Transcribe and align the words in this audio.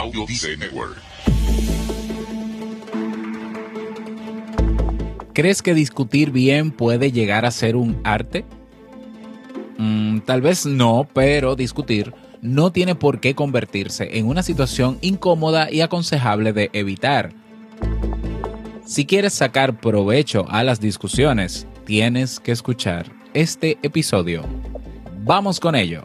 Audio 0.00 0.24
Network. 0.56 0.96
¿Crees 5.34 5.60
que 5.60 5.74
discutir 5.74 6.30
bien 6.30 6.70
puede 6.70 7.12
llegar 7.12 7.44
a 7.44 7.50
ser 7.50 7.76
un 7.76 8.00
arte? 8.02 8.46
Mm, 9.76 10.20
tal 10.20 10.40
vez 10.40 10.64
no, 10.64 11.06
pero 11.12 11.54
discutir 11.54 12.14
no 12.40 12.72
tiene 12.72 12.94
por 12.94 13.20
qué 13.20 13.34
convertirse 13.34 14.16
en 14.16 14.26
una 14.26 14.42
situación 14.42 14.96
incómoda 15.02 15.70
y 15.70 15.82
aconsejable 15.82 16.54
de 16.54 16.70
evitar. 16.72 17.34
Si 18.86 19.04
quieres 19.04 19.34
sacar 19.34 19.80
provecho 19.80 20.46
a 20.48 20.64
las 20.64 20.80
discusiones, 20.80 21.66
tienes 21.84 22.40
que 22.40 22.52
escuchar 22.52 23.12
este 23.34 23.78
episodio. 23.82 24.46
Vamos 25.24 25.60
con 25.60 25.74
ello. 25.74 26.04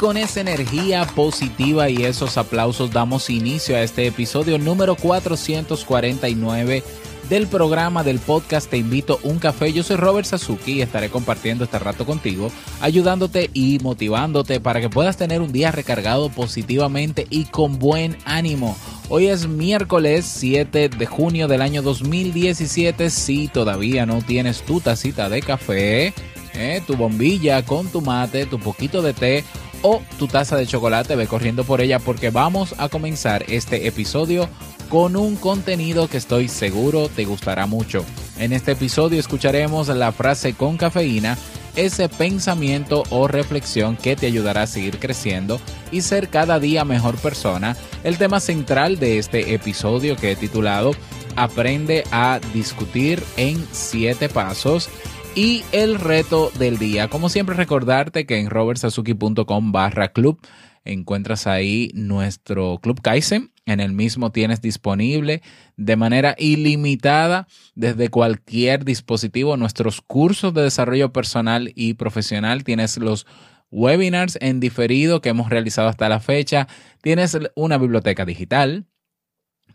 Con 0.00 0.16
esa 0.16 0.40
energía 0.40 1.04
positiva 1.14 1.90
y 1.90 2.06
esos 2.06 2.38
aplausos 2.38 2.90
damos 2.90 3.28
inicio 3.28 3.76
a 3.76 3.82
este 3.82 4.06
episodio 4.06 4.56
número 4.58 4.96
449 4.96 6.82
del 7.28 7.46
programa 7.46 8.02
del 8.02 8.18
podcast 8.18 8.70
Te 8.70 8.78
invito 8.78 9.20
un 9.24 9.38
café. 9.38 9.74
Yo 9.74 9.82
soy 9.82 9.96
Robert 9.96 10.26
Sasuki 10.26 10.72
y 10.72 10.80
estaré 10.80 11.10
compartiendo 11.10 11.64
este 11.64 11.78
rato 11.78 12.06
contigo, 12.06 12.50
ayudándote 12.80 13.50
y 13.52 13.78
motivándote 13.80 14.58
para 14.58 14.80
que 14.80 14.88
puedas 14.88 15.18
tener 15.18 15.42
un 15.42 15.52
día 15.52 15.70
recargado 15.70 16.30
positivamente 16.30 17.26
y 17.28 17.44
con 17.44 17.78
buen 17.78 18.16
ánimo. 18.24 18.78
Hoy 19.10 19.26
es 19.26 19.48
miércoles 19.48 20.24
7 20.24 20.88
de 20.88 21.06
junio 21.06 21.46
del 21.46 21.60
año 21.60 21.82
2017. 21.82 23.10
Si 23.10 23.48
todavía 23.48 24.06
no 24.06 24.22
tienes 24.22 24.62
tu 24.62 24.80
tacita 24.80 25.28
de 25.28 25.42
café, 25.42 26.14
eh, 26.54 26.82
tu 26.86 26.96
bombilla 26.96 27.62
con 27.66 27.88
tu 27.88 28.00
mate, 28.00 28.46
tu 28.46 28.58
poquito 28.58 29.02
de 29.02 29.12
té 29.12 29.44
o 29.82 30.02
tu 30.18 30.26
taza 30.26 30.56
de 30.56 30.66
chocolate, 30.66 31.16
ve 31.16 31.26
corriendo 31.26 31.64
por 31.64 31.80
ella 31.80 31.98
porque 31.98 32.30
vamos 32.30 32.74
a 32.78 32.88
comenzar 32.88 33.44
este 33.48 33.86
episodio 33.86 34.48
con 34.88 35.16
un 35.16 35.36
contenido 35.36 36.08
que 36.08 36.16
estoy 36.16 36.48
seguro 36.48 37.08
te 37.08 37.24
gustará 37.24 37.66
mucho. 37.66 38.04
En 38.38 38.52
este 38.52 38.72
episodio 38.72 39.20
escucharemos 39.20 39.88
la 39.88 40.12
frase 40.12 40.54
con 40.54 40.76
cafeína, 40.76 41.38
ese 41.76 42.08
pensamiento 42.08 43.04
o 43.10 43.28
reflexión 43.28 43.96
que 43.96 44.16
te 44.16 44.26
ayudará 44.26 44.62
a 44.62 44.66
seguir 44.66 44.98
creciendo 44.98 45.60
y 45.92 46.00
ser 46.00 46.28
cada 46.28 46.58
día 46.58 46.84
mejor 46.84 47.16
persona. 47.16 47.76
El 48.02 48.18
tema 48.18 48.40
central 48.40 48.98
de 48.98 49.18
este 49.18 49.54
episodio 49.54 50.16
que 50.16 50.32
he 50.32 50.36
titulado 50.36 50.92
Aprende 51.36 52.04
a 52.10 52.40
discutir 52.52 53.22
en 53.36 53.64
7 53.70 54.28
pasos 54.28 54.90
y 55.34 55.62
el 55.72 55.98
reto 55.98 56.50
del 56.58 56.78
día. 56.78 57.08
Como 57.08 57.28
siempre 57.28 57.54
recordarte 57.54 58.26
que 58.26 58.38
en 58.38 58.50
robertsazuki.com 58.50 59.72
barra 59.72 60.12
club 60.12 60.40
encuentras 60.84 61.46
ahí 61.46 61.90
nuestro 61.94 62.78
club 62.82 63.00
Kaizen. 63.00 63.52
En 63.66 63.80
el 63.80 63.92
mismo 63.92 64.32
tienes 64.32 64.60
disponible 64.60 65.42
de 65.76 65.96
manera 65.96 66.34
ilimitada 66.38 67.46
desde 67.74 68.08
cualquier 68.08 68.84
dispositivo 68.84 69.56
nuestros 69.56 70.00
cursos 70.00 70.52
de 70.54 70.62
desarrollo 70.62 71.12
personal 71.12 71.72
y 71.76 71.94
profesional. 71.94 72.64
Tienes 72.64 72.98
los 72.98 73.26
webinars 73.70 74.38
en 74.40 74.58
diferido 74.58 75.20
que 75.20 75.28
hemos 75.28 75.50
realizado 75.50 75.88
hasta 75.88 76.08
la 76.08 76.20
fecha. 76.20 76.66
Tienes 77.02 77.38
una 77.54 77.78
biblioteca 77.78 78.24
digital. 78.24 78.86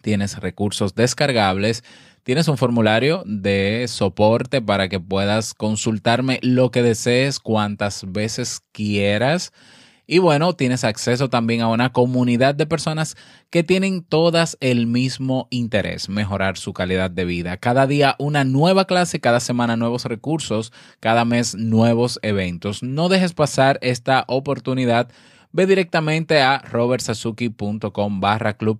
Tienes 0.01 0.37
recursos 0.39 0.93
descargables 0.93 1.83
Tienes 2.25 2.47
un 2.47 2.57
formulario 2.57 3.21
de 3.27 3.85
soporte 3.87 4.59
para 4.59 4.89
que 4.89 4.99
puedas 4.99 5.53
consultarme 5.53 6.39
lo 6.41 6.71
que 6.71 6.81
desees 6.81 7.39
cuantas 7.39 8.11
veces 8.11 8.61
quieras. 8.71 9.53
Y 10.07 10.17
bueno, 10.17 10.53
tienes 10.53 10.83
acceso 10.83 11.29
también 11.29 11.61
a 11.61 11.67
una 11.67 11.91
comunidad 11.91 12.55
de 12.55 12.65
personas 12.65 13.15
que 13.51 13.61
tienen 13.61 14.01
todas 14.01 14.57
el 14.59 14.87
mismo 14.87 15.47
interés, 15.51 16.09
mejorar 16.09 16.57
su 16.57 16.73
calidad 16.73 17.11
de 17.11 17.25
vida. 17.25 17.57
Cada 17.57 17.85
día 17.85 18.15
una 18.17 18.43
nueva 18.43 18.85
clase, 18.85 19.19
cada 19.19 19.39
semana 19.39 19.77
nuevos 19.77 20.05
recursos, 20.05 20.73
cada 20.99 21.25
mes 21.25 21.53
nuevos 21.53 22.17
eventos. 22.23 22.81
No 22.81 23.07
dejes 23.07 23.33
pasar 23.33 23.77
esta 23.83 24.25
oportunidad. 24.27 25.09
Ve 25.51 25.67
directamente 25.67 26.41
a 26.41 26.57
robertsazuki.com 26.57 28.19
barra 28.19 28.57
club 28.57 28.79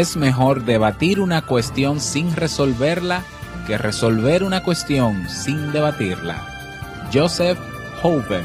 Es 0.00 0.14
mejor 0.14 0.66
debatir 0.66 1.20
una 1.20 1.40
cuestión 1.46 2.00
sin 2.00 2.36
resolverla 2.36 3.24
que 3.66 3.78
resolver 3.78 4.44
una 4.44 4.62
cuestión 4.62 5.26
sin 5.26 5.72
debatirla. 5.72 6.46
Joseph 7.10 7.58
Hoover. 8.02 8.44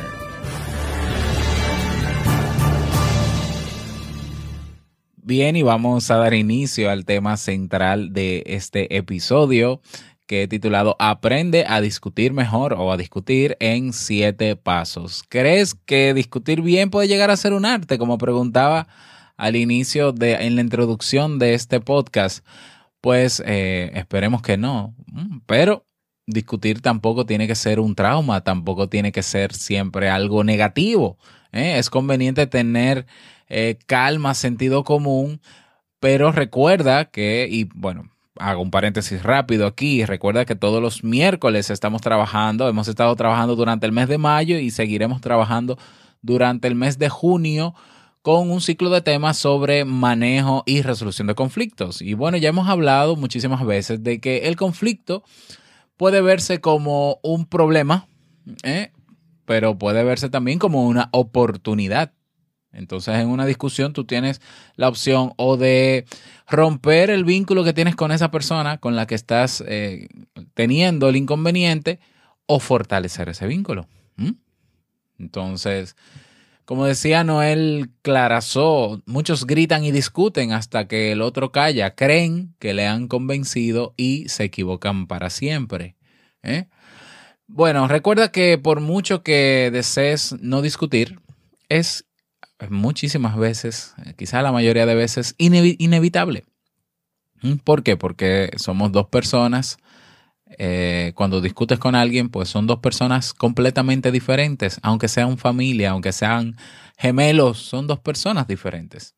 Bien, 5.17 5.57
y 5.57 5.61
vamos 5.61 6.09
a 6.09 6.15
dar 6.15 6.33
inicio 6.33 6.89
al 6.89 7.03
tema 7.03 7.35
central 7.35 8.13
de 8.13 8.43
este 8.45 8.95
episodio 8.95 9.81
que 10.27 10.43
he 10.43 10.47
titulado 10.47 10.95
Aprende 10.99 11.65
a 11.67 11.81
discutir 11.81 12.31
mejor 12.31 12.75
o 12.75 12.93
a 12.93 12.97
discutir 12.97 13.57
en 13.59 13.91
siete 13.91 14.55
pasos. 14.55 15.25
¿Crees 15.27 15.75
que 15.75 16.13
discutir 16.13 16.61
bien 16.61 16.89
puede 16.89 17.09
llegar 17.09 17.29
a 17.29 17.35
ser 17.35 17.51
un 17.51 17.65
arte? 17.65 17.97
Como 17.97 18.17
preguntaba 18.17 18.87
al 19.41 19.55
inicio 19.55 20.11
de, 20.11 20.35
en 20.45 20.53
la 20.53 20.61
introducción 20.61 21.39
de 21.39 21.55
este 21.55 21.79
podcast, 21.79 22.45
pues 23.01 23.41
eh, 23.43 23.89
esperemos 23.95 24.43
que 24.43 24.55
no. 24.55 24.93
Mm, 25.07 25.39
pero 25.47 25.83
discutir 26.27 26.81
tampoco 26.81 27.25
tiene 27.25 27.47
que 27.47 27.55
ser 27.55 27.79
un 27.79 27.95
trauma, 27.95 28.41
tampoco 28.43 28.87
tiene 28.87 29.11
que 29.11 29.23
ser 29.23 29.55
siempre 29.55 30.11
algo 30.11 30.43
negativo. 30.43 31.17
¿eh? 31.51 31.79
Es 31.79 31.89
conveniente 31.89 32.45
tener 32.45 33.07
eh, 33.49 33.79
calma, 33.87 34.35
sentido 34.35 34.83
común, 34.83 35.41
pero 35.99 36.31
recuerda 36.31 37.05
que, 37.05 37.47
y 37.49 37.63
bueno, 37.73 38.11
hago 38.37 38.61
un 38.61 38.69
paréntesis 38.69 39.23
rápido 39.23 39.65
aquí, 39.65 40.05
recuerda 40.05 40.45
que 40.45 40.55
todos 40.55 40.83
los 40.83 41.03
miércoles 41.03 41.71
estamos 41.71 42.03
trabajando, 42.03 42.69
hemos 42.69 42.87
estado 42.87 43.15
trabajando 43.15 43.55
durante 43.55 43.87
el 43.87 43.91
mes 43.91 44.07
de 44.07 44.19
mayo 44.19 44.59
y 44.59 44.69
seguiremos 44.69 45.19
trabajando 45.19 45.79
durante 46.21 46.67
el 46.67 46.75
mes 46.75 46.99
de 46.99 47.09
junio 47.09 47.73
con 48.21 48.51
un 48.51 48.61
ciclo 48.61 48.89
de 48.89 49.01
temas 49.01 49.37
sobre 49.37 49.85
manejo 49.85 50.63
y 50.65 50.81
resolución 50.81 51.27
de 51.27 51.35
conflictos. 51.35 52.01
Y 52.01 52.13
bueno, 52.13 52.37
ya 52.37 52.49
hemos 52.49 52.67
hablado 52.69 53.15
muchísimas 53.15 53.65
veces 53.65 54.03
de 54.03 54.19
que 54.19 54.47
el 54.47 54.55
conflicto 54.55 55.23
puede 55.97 56.21
verse 56.21 56.61
como 56.61 57.19
un 57.23 57.45
problema, 57.45 58.07
¿eh? 58.63 58.91
pero 59.45 59.77
puede 59.77 60.03
verse 60.03 60.29
también 60.29 60.59
como 60.59 60.87
una 60.87 61.09
oportunidad. 61.11 62.13
Entonces 62.71 63.15
en 63.15 63.27
una 63.27 63.45
discusión 63.45 63.91
tú 63.91 64.05
tienes 64.05 64.39
la 64.75 64.87
opción 64.87 65.33
o 65.35 65.57
de 65.57 66.05
romper 66.47 67.09
el 67.09 67.25
vínculo 67.25 67.63
que 67.63 67.73
tienes 67.73 67.95
con 67.95 68.11
esa 68.11 68.31
persona 68.31 68.77
con 68.77 68.95
la 68.95 69.07
que 69.07 69.15
estás 69.15 69.63
eh, 69.67 70.07
teniendo 70.53 71.09
el 71.09 71.17
inconveniente 71.17 71.99
o 72.45 72.59
fortalecer 72.59 73.29
ese 73.29 73.47
vínculo. 73.47 73.87
Entonces, 75.17 75.95
como 76.65 76.85
decía 76.85 77.23
Noel 77.23 77.89
Clarazó, 78.01 79.01
muchos 79.05 79.45
gritan 79.45 79.83
y 79.83 79.91
discuten 79.91 80.51
hasta 80.53 80.87
que 80.87 81.11
el 81.11 81.21
otro 81.21 81.51
calla, 81.51 81.95
creen 81.95 82.55
que 82.59 82.73
le 82.73 82.87
han 82.87 83.07
convencido 83.07 83.93
y 83.97 84.29
se 84.29 84.45
equivocan 84.45 85.07
para 85.07 85.29
siempre. 85.29 85.95
¿eh? 86.43 86.67
Bueno, 87.47 87.87
recuerda 87.87 88.31
que 88.31 88.57
por 88.57 88.79
mucho 88.79 89.23
que 89.23 89.69
desees 89.71 90.35
no 90.39 90.61
discutir, 90.61 91.19
es 91.69 92.05
muchísimas 92.69 93.35
veces, 93.37 93.93
quizá 94.17 94.41
la 94.41 94.51
mayoría 94.51 94.85
de 94.85 94.95
veces, 94.95 95.35
inevitable. 95.37 96.45
¿Mm? 97.41 97.55
¿Por 97.55 97.83
qué? 97.83 97.97
Porque 97.97 98.51
somos 98.57 98.91
dos 98.91 99.07
personas. 99.07 99.77
Eh, 100.57 101.13
cuando 101.15 101.39
discutes 101.39 101.79
con 101.79 101.95
alguien, 101.95 102.29
pues 102.29 102.49
son 102.49 102.67
dos 102.67 102.79
personas 102.79 103.33
completamente 103.33 104.11
diferentes, 104.11 104.79
aunque 104.83 105.07
sean 105.07 105.37
familia, 105.37 105.91
aunque 105.91 106.11
sean 106.11 106.57
gemelos, 106.97 107.57
son 107.57 107.87
dos 107.87 107.99
personas 107.99 108.47
diferentes. 108.47 109.15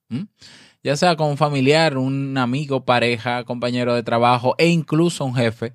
Ya 0.84 0.96
sea 0.96 1.16
con 1.16 1.30
un 1.30 1.38
familiar, 1.38 1.98
un 1.98 2.38
amigo, 2.38 2.86
pareja, 2.86 3.44
compañero 3.46 3.96
de 3.96 4.04
trabajo 4.04 4.56
e 4.58 4.68
incluso 4.68 5.26
un 5.26 5.36
jefe. 5.36 5.74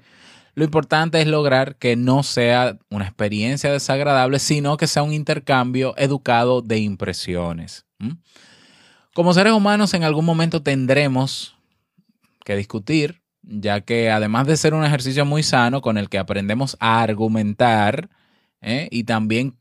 Lo 0.55 0.65
importante 0.65 1.21
es 1.21 1.27
lograr 1.27 1.77
que 1.77 1.97
no 1.97 2.23
sea 2.23 2.79
una 2.91 3.05
experiencia 3.05 3.73
desagradable, 3.73 4.39
sino 4.39 4.77
que 4.77 4.87
sea 4.87 5.03
un 5.03 5.13
intercambio 5.13 5.95
educado 5.97 6.63
de 6.63 6.79
impresiones. 6.79 7.87
Como 9.15 9.35
seres 9.35 9.53
humanos, 9.53 9.95
en 9.95 10.05
algún 10.05 10.25
momento 10.25 10.63
tendremos 10.63 11.57
que 12.45 12.57
discutir, 12.57 13.23
ya 13.49 13.81
que 13.81 14.11
además 14.11 14.47
de 14.47 14.57
ser 14.57 14.75
un 14.75 14.85
ejercicio 14.85 15.25
muy 15.25 15.43
sano 15.43 15.81
con 15.81 15.97
el 15.97 16.09
que 16.09 16.19
aprendemos 16.19 16.77
a 16.81 17.01
argumentar, 17.01 18.11
¿eh? 18.61 18.89
y 18.91 19.05
también 19.05 19.57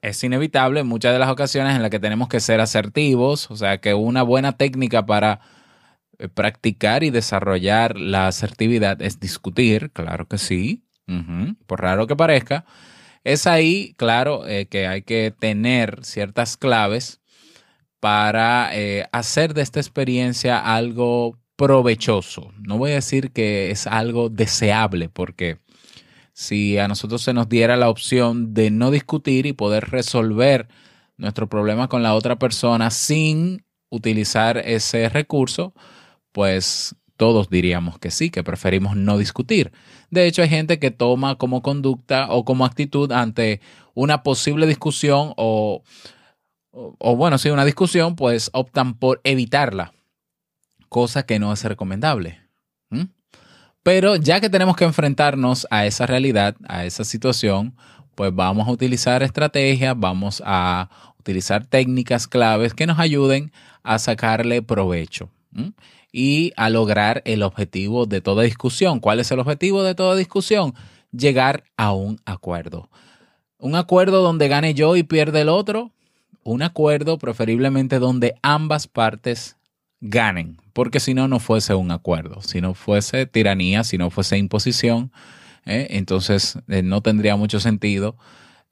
es 0.00 0.22
inevitable 0.22 0.80
en 0.80 0.86
muchas 0.86 1.12
de 1.12 1.18
las 1.18 1.28
ocasiones 1.28 1.74
en 1.74 1.82
las 1.82 1.90
que 1.90 1.98
tenemos 1.98 2.28
que 2.28 2.38
ser 2.38 2.60
asertivos, 2.60 3.50
o 3.50 3.56
sea 3.56 3.78
que 3.78 3.94
una 3.94 4.22
buena 4.22 4.56
técnica 4.56 5.06
para 5.06 5.40
eh, 6.18 6.28
practicar 6.28 7.02
y 7.02 7.10
desarrollar 7.10 7.98
la 7.98 8.28
asertividad 8.28 9.02
es 9.02 9.18
discutir, 9.18 9.90
claro 9.90 10.28
que 10.28 10.38
sí, 10.38 10.84
por 11.66 11.82
raro 11.82 12.08
que 12.08 12.16
parezca. 12.16 12.64
Es 13.22 13.46
ahí, 13.46 13.94
claro, 13.96 14.46
eh, 14.46 14.66
que 14.66 14.86
hay 14.86 15.02
que 15.02 15.32
tener 15.36 16.04
ciertas 16.04 16.56
claves 16.56 17.20
para 18.00 18.70
hacer 19.12 19.54
de 19.54 19.62
esta 19.62 19.80
experiencia 19.80 20.58
algo 20.58 21.38
provechoso. 21.56 22.52
No 22.58 22.78
voy 22.78 22.92
a 22.92 22.96
decir 22.96 23.32
que 23.32 23.70
es 23.70 23.86
algo 23.86 24.28
deseable, 24.28 25.08
porque 25.08 25.58
si 26.32 26.78
a 26.78 26.86
nosotros 26.86 27.22
se 27.22 27.32
nos 27.32 27.48
diera 27.48 27.76
la 27.76 27.88
opción 27.88 28.54
de 28.54 28.70
no 28.70 28.90
discutir 28.90 29.46
y 29.46 29.54
poder 29.54 29.90
resolver 29.90 30.68
nuestro 31.16 31.48
problema 31.48 31.88
con 31.88 32.02
la 32.02 32.14
otra 32.14 32.38
persona 32.38 32.90
sin 32.90 33.64
utilizar 33.88 34.58
ese 34.58 35.08
recurso, 35.08 35.72
pues 36.32 36.94
todos 37.16 37.48
diríamos 37.48 37.98
que 37.98 38.10
sí, 38.10 38.28
que 38.28 38.44
preferimos 38.44 38.94
no 38.96 39.16
discutir. 39.16 39.72
De 40.10 40.26
hecho, 40.26 40.42
hay 40.42 40.50
gente 40.50 40.78
que 40.78 40.90
toma 40.90 41.36
como 41.36 41.62
conducta 41.62 42.26
o 42.30 42.44
como 42.44 42.66
actitud 42.66 43.10
ante 43.12 43.62
una 43.94 44.22
posible 44.22 44.66
discusión 44.66 45.32
o, 45.36 45.82
o, 46.70 47.16
bueno, 47.16 47.38
si 47.38 47.48
una 47.48 47.64
discusión, 47.64 48.14
pues 48.14 48.50
optan 48.52 48.98
por 48.98 49.22
evitarla 49.24 49.94
cosa 50.88 51.24
que 51.24 51.38
no 51.38 51.52
es 51.52 51.64
recomendable. 51.64 52.40
Pero 53.82 54.16
ya 54.16 54.40
que 54.40 54.50
tenemos 54.50 54.74
que 54.74 54.84
enfrentarnos 54.84 55.64
a 55.70 55.86
esa 55.86 56.06
realidad, 56.06 56.56
a 56.66 56.84
esa 56.84 57.04
situación, 57.04 57.76
pues 58.16 58.34
vamos 58.34 58.66
a 58.66 58.72
utilizar 58.72 59.22
estrategias, 59.22 59.94
vamos 59.96 60.42
a 60.44 60.90
utilizar 61.20 61.66
técnicas 61.66 62.26
claves 62.26 62.74
que 62.74 62.86
nos 62.86 62.98
ayuden 62.98 63.52
a 63.84 64.00
sacarle 64.00 64.60
provecho 64.60 65.30
y 66.10 66.52
a 66.56 66.68
lograr 66.68 67.22
el 67.26 67.42
objetivo 67.42 68.06
de 68.06 68.20
toda 68.20 68.42
discusión. 68.42 68.98
¿Cuál 68.98 69.20
es 69.20 69.30
el 69.30 69.38
objetivo 69.38 69.84
de 69.84 69.94
toda 69.94 70.16
discusión? 70.16 70.74
Llegar 71.12 71.62
a 71.76 71.92
un 71.92 72.18
acuerdo. 72.24 72.90
Un 73.58 73.76
acuerdo 73.76 74.22
donde 74.22 74.48
gane 74.48 74.74
yo 74.74 74.96
y 74.96 75.02
pierde 75.02 75.42
el 75.42 75.48
otro. 75.48 75.92
Un 76.42 76.62
acuerdo 76.62 77.18
preferiblemente 77.18 77.98
donde 77.98 78.34
ambas 78.42 78.88
partes 78.88 79.56
ganen, 80.00 80.58
porque 80.72 81.00
si 81.00 81.14
no, 81.14 81.28
no 81.28 81.40
fuese 81.40 81.74
un 81.74 81.90
acuerdo, 81.90 82.42
si 82.42 82.60
no 82.60 82.74
fuese 82.74 83.26
tiranía, 83.26 83.84
si 83.84 83.98
no 83.98 84.10
fuese 84.10 84.36
imposición, 84.36 85.12
¿eh? 85.64 85.88
entonces 85.90 86.58
eh, 86.68 86.82
no 86.82 87.02
tendría 87.02 87.36
mucho 87.36 87.60
sentido. 87.60 88.16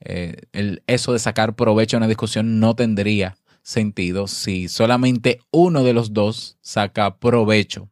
Eh, 0.00 0.36
el, 0.52 0.82
eso 0.86 1.12
de 1.12 1.18
sacar 1.18 1.54
provecho 1.54 1.96
en 1.96 2.02
una 2.02 2.08
discusión 2.08 2.60
no 2.60 2.74
tendría 2.74 3.36
sentido 3.62 4.26
si 4.26 4.68
solamente 4.68 5.40
uno 5.50 5.82
de 5.82 5.94
los 5.94 6.12
dos 6.12 6.58
saca 6.60 7.16
provecho 7.18 7.88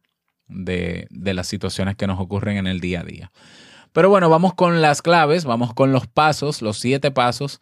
de, 0.47 1.07
de 1.09 1.33
las 1.33 1.47
situaciones 1.47 1.95
que 1.95 2.05
nos 2.05 2.19
ocurren 2.19 2.57
en 2.57 2.67
el 2.67 2.79
día 2.79 3.01
a 3.01 3.03
día. 3.03 3.31
Pero 3.93 4.09
bueno, 4.09 4.29
vamos 4.29 4.53
con 4.53 4.81
las 4.81 5.01
claves, 5.01 5.45
vamos 5.45 5.73
con 5.73 5.91
los 5.91 6.07
pasos, 6.07 6.61
los 6.61 6.79
siete 6.79 7.11
pasos 7.11 7.61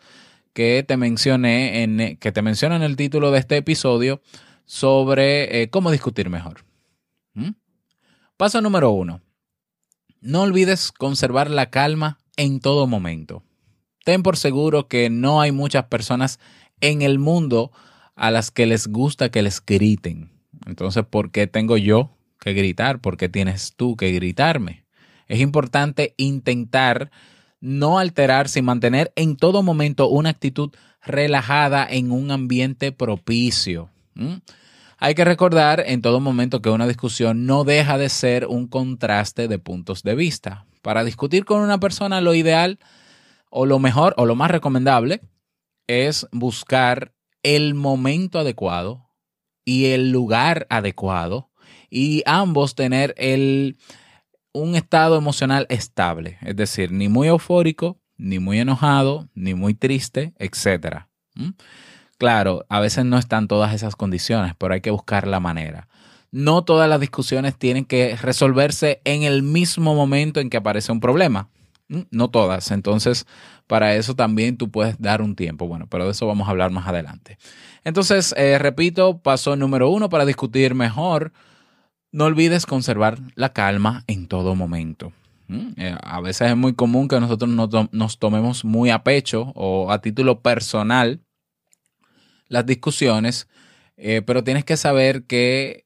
que 0.53 0.83
te 0.85 0.97
mencioné 0.97 1.83
en, 1.83 2.17
que 2.17 2.31
te 2.31 2.41
menciono 2.41 2.75
en 2.75 2.83
el 2.83 2.95
título 2.95 3.31
de 3.31 3.39
este 3.39 3.57
episodio 3.57 4.21
sobre 4.71 5.63
eh, 5.63 5.69
cómo 5.69 5.91
discutir 5.91 6.29
mejor. 6.29 6.63
¿Mm? 7.33 7.49
Paso 8.37 8.61
número 8.61 8.91
uno. 8.91 9.19
No 10.21 10.43
olvides 10.43 10.93
conservar 10.93 11.49
la 11.49 11.69
calma 11.69 12.19
en 12.37 12.61
todo 12.61 12.87
momento. 12.87 13.43
Ten 14.05 14.23
por 14.23 14.37
seguro 14.37 14.87
que 14.87 15.09
no 15.09 15.41
hay 15.41 15.51
muchas 15.51 15.87
personas 15.87 16.39
en 16.79 17.01
el 17.01 17.19
mundo 17.19 17.73
a 18.15 18.31
las 18.31 18.49
que 18.49 18.65
les 18.65 18.87
gusta 18.87 19.29
que 19.29 19.41
les 19.41 19.63
griten. 19.63 20.31
Entonces, 20.65 21.03
¿por 21.05 21.31
qué 21.31 21.47
tengo 21.47 21.75
yo 21.75 22.15
que 22.39 22.53
gritar? 22.53 23.01
¿Por 23.01 23.17
qué 23.17 23.27
tienes 23.27 23.73
tú 23.75 23.97
que 23.97 24.13
gritarme? 24.13 24.85
Es 25.27 25.41
importante 25.41 26.13
intentar 26.15 27.11
no 27.59 27.99
alterarse 27.99 28.59
y 28.59 28.63
mantener 28.63 29.11
en 29.17 29.35
todo 29.35 29.63
momento 29.63 30.07
una 30.07 30.29
actitud 30.29 30.71
relajada 31.03 31.85
en 31.89 32.13
un 32.13 32.31
ambiente 32.31 32.93
propicio. 32.93 33.89
Hay 35.03 35.15
que 35.15 35.25
recordar 35.25 35.83
en 35.87 36.03
todo 36.03 36.19
momento 36.19 36.61
que 36.61 36.69
una 36.69 36.85
discusión 36.85 37.47
no 37.47 37.63
deja 37.63 37.97
de 37.97 38.07
ser 38.07 38.45
un 38.45 38.67
contraste 38.67 39.47
de 39.47 39.57
puntos 39.57 40.03
de 40.03 40.13
vista. 40.13 40.67
Para 40.83 41.03
discutir 41.03 41.43
con 41.43 41.61
una 41.61 41.79
persona 41.79 42.21
lo 42.21 42.35
ideal 42.35 42.77
o 43.49 43.65
lo 43.65 43.79
mejor 43.79 44.13
o 44.17 44.27
lo 44.27 44.35
más 44.35 44.51
recomendable 44.51 45.21
es 45.87 46.27
buscar 46.31 47.15
el 47.41 47.73
momento 47.73 48.37
adecuado 48.37 49.09
y 49.65 49.85
el 49.85 50.11
lugar 50.11 50.67
adecuado 50.69 51.49
y 51.89 52.21
ambos 52.27 52.75
tener 52.75 53.15
el, 53.17 53.77
un 54.53 54.75
estado 54.75 55.17
emocional 55.17 55.65
estable, 55.69 56.37
es 56.41 56.55
decir, 56.55 56.91
ni 56.91 57.09
muy 57.09 57.27
eufórico, 57.27 57.99
ni 58.17 58.37
muy 58.37 58.59
enojado, 58.59 59.27
ni 59.33 59.55
muy 59.55 59.73
triste, 59.73 60.35
etc. 60.37 61.07
Claro, 62.21 62.67
a 62.69 62.79
veces 62.79 63.03
no 63.03 63.17
están 63.17 63.47
todas 63.47 63.73
esas 63.73 63.95
condiciones, 63.95 64.53
pero 64.55 64.75
hay 64.75 64.81
que 64.81 64.91
buscar 64.91 65.25
la 65.25 65.39
manera. 65.39 65.87
No 66.29 66.63
todas 66.63 66.87
las 66.87 66.99
discusiones 66.99 67.55
tienen 67.55 67.83
que 67.83 68.15
resolverse 68.15 69.01
en 69.05 69.23
el 69.23 69.41
mismo 69.41 69.95
momento 69.95 70.39
en 70.39 70.51
que 70.51 70.57
aparece 70.57 70.91
un 70.91 70.99
problema. 70.99 71.49
Mm, 71.87 72.01
no 72.11 72.29
todas. 72.29 72.69
Entonces, 72.69 73.25
para 73.65 73.95
eso 73.95 74.15
también 74.15 74.55
tú 74.55 74.69
puedes 74.69 75.01
dar 75.01 75.23
un 75.23 75.35
tiempo. 75.35 75.65
Bueno, 75.65 75.87
pero 75.89 76.05
de 76.05 76.11
eso 76.11 76.27
vamos 76.27 76.47
a 76.47 76.51
hablar 76.51 76.69
más 76.69 76.87
adelante. 76.87 77.39
Entonces, 77.83 78.35
eh, 78.37 78.59
repito, 78.59 79.17
paso 79.17 79.55
número 79.55 79.89
uno 79.89 80.07
para 80.09 80.23
discutir 80.23 80.75
mejor. 80.75 81.33
No 82.11 82.25
olvides 82.25 82.67
conservar 82.67 83.17
la 83.33 83.51
calma 83.51 84.03
en 84.05 84.27
todo 84.27 84.53
momento. 84.53 85.11
Mm, 85.47 85.69
eh, 85.77 85.97
a 85.99 86.21
veces 86.21 86.51
es 86.51 86.55
muy 86.55 86.75
común 86.75 87.07
que 87.07 87.19
nosotros 87.19 87.49
nos 87.91 88.19
tomemos 88.19 88.63
muy 88.63 88.91
a 88.91 89.01
pecho 89.01 89.51
o 89.55 89.91
a 89.91 90.01
título 90.01 90.41
personal 90.41 91.21
las 92.51 92.65
discusiones, 92.65 93.47
eh, 93.95 94.21
pero 94.25 94.43
tienes 94.43 94.65
que 94.65 94.75
saber 94.75 95.23
que 95.23 95.85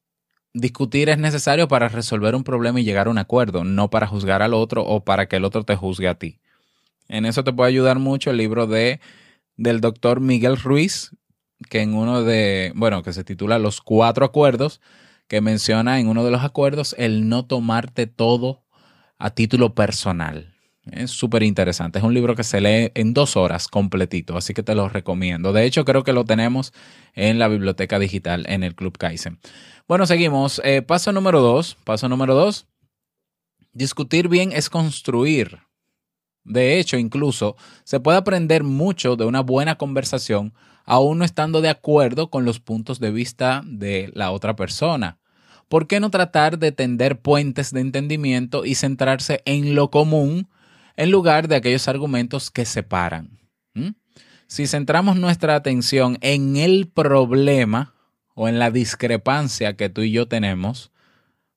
discutir 0.51 1.09
es 1.09 1.19
necesario 1.19 1.67
para 1.67 1.89
resolver 1.89 2.33
un 2.33 2.43
problema 2.43 2.79
y 2.79 2.83
llegar 2.83 3.05
a 3.05 3.11
un 3.11 3.19
acuerdo, 3.19 3.63
no 3.63 3.91
para 3.91 4.07
juzgar 4.07 4.41
al 4.41 4.55
otro 4.55 4.83
o 4.83 5.05
para 5.05 5.27
que 5.27 5.35
el 5.35 5.45
otro 5.45 5.63
te 5.63 5.75
juzgue 5.75 6.07
a 6.07 6.15
ti. 6.15 6.39
En 7.07 7.27
eso 7.27 7.43
te 7.43 7.53
puede 7.53 7.69
ayudar 7.69 7.99
mucho 7.99 8.31
el 8.31 8.37
libro 8.37 8.65
de, 8.65 8.99
del 9.57 9.79
doctor 9.79 10.21
Miguel 10.21 10.57
Ruiz, 10.57 11.11
que 11.69 11.81
en 11.81 11.93
uno 11.93 12.23
de, 12.23 12.71
bueno, 12.75 13.03
que 13.03 13.13
se 13.13 13.23
titula 13.23 13.59
Los 13.59 13.79
cuatro 13.81 14.25
acuerdos, 14.25 14.81
que 15.27 15.41
menciona 15.41 15.99
en 15.99 16.07
uno 16.07 16.25
de 16.25 16.31
los 16.31 16.43
acuerdos 16.43 16.95
el 16.97 17.29
no 17.29 17.45
tomarte 17.45 18.07
todo 18.07 18.63
a 19.19 19.29
título 19.29 19.75
personal. 19.75 20.54
Es 20.91 21.11
súper 21.11 21.43
interesante. 21.43 21.99
Es 21.99 22.05
un 22.05 22.13
libro 22.13 22.35
que 22.35 22.43
se 22.43 22.61
lee 22.61 22.91
en 22.93 23.13
dos 23.13 23.35
horas 23.35 23.67
completito, 23.67 24.37
así 24.37 24.53
que 24.53 24.63
te 24.63 24.75
lo 24.75 24.87
recomiendo. 24.87 25.51
De 25.51 25.65
hecho, 25.65 25.83
creo 25.83 26.03
que 26.03 26.13
lo 26.13 26.25
tenemos 26.25 26.73
en 27.13 27.39
la 27.39 27.47
biblioteca 27.47 27.97
digital 27.97 28.45
en 28.47 28.63
el 28.63 28.75
Club 28.75 28.97
Kaizen. 28.97 29.39
Bueno, 29.87 30.05
seguimos. 30.05 30.61
Eh, 30.63 30.81
paso 30.81 31.11
número 31.11 31.41
dos. 31.41 31.75
Paso 31.83 32.07
número 32.07 32.35
dos. 32.35 32.67
Discutir 33.73 34.27
bien 34.29 34.51
es 34.51 34.69
construir. 34.69 35.59
De 36.43 36.79
hecho, 36.79 36.97
incluso 36.97 37.55
se 37.83 37.99
puede 37.99 38.19
aprender 38.19 38.63
mucho 38.63 39.15
de 39.15 39.25
una 39.25 39.41
buena 39.41 39.77
conversación 39.77 40.53
aún 40.85 41.17
no 41.17 41.25
estando 41.25 41.61
de 41.61 41.69
acuerdo 41.69 42.29
con 42.29 42.45
los 42.45 42.59
puntos 42.59 42.99
de 42.99 43.11
vista 43.11 43.63
de 43.65 44.11
la 44.13 44.31
otra 44.31 44.55
persona. 44.55 45.17
¿Por 45.67 45.87
qué 45.87 45.99
no 45.99 46.11
tratar 46.11 46.59
de 46.59 46.71
tender 46.71 47.19
puentes 47.19 47.71
de 47.71 47.81
entendimiento 47.81 48.65
y 48.65 48.75
centrarse 48.75 49.41
en 49.45 49.73
lo 49.73 49.89
común 49.89 50.47
en 50.97 51.11
lugar 51.11 51.47
de 51.47 51.55
aquellos 51.55 51.87
argumentos 51.87 52.51
que 52.51 52.65
separan? 52.65 53.39
Si 54.47 54.67
centramos 54.67 55.17
nuestra 55.17 55.55
atención 55.55 56.17
en 56.21 56.55
el 56.55 56.87
problema 56.87 57.95
o 58.35 58.47
en 58.47 58.59
la 58.59 58.69
discrepancia 58.69 59.75
que 59.75 59.89
tú 59.89 60.01
y 60.01 60.11
yo 60.11 60.27
tenemos, 60.27 60.91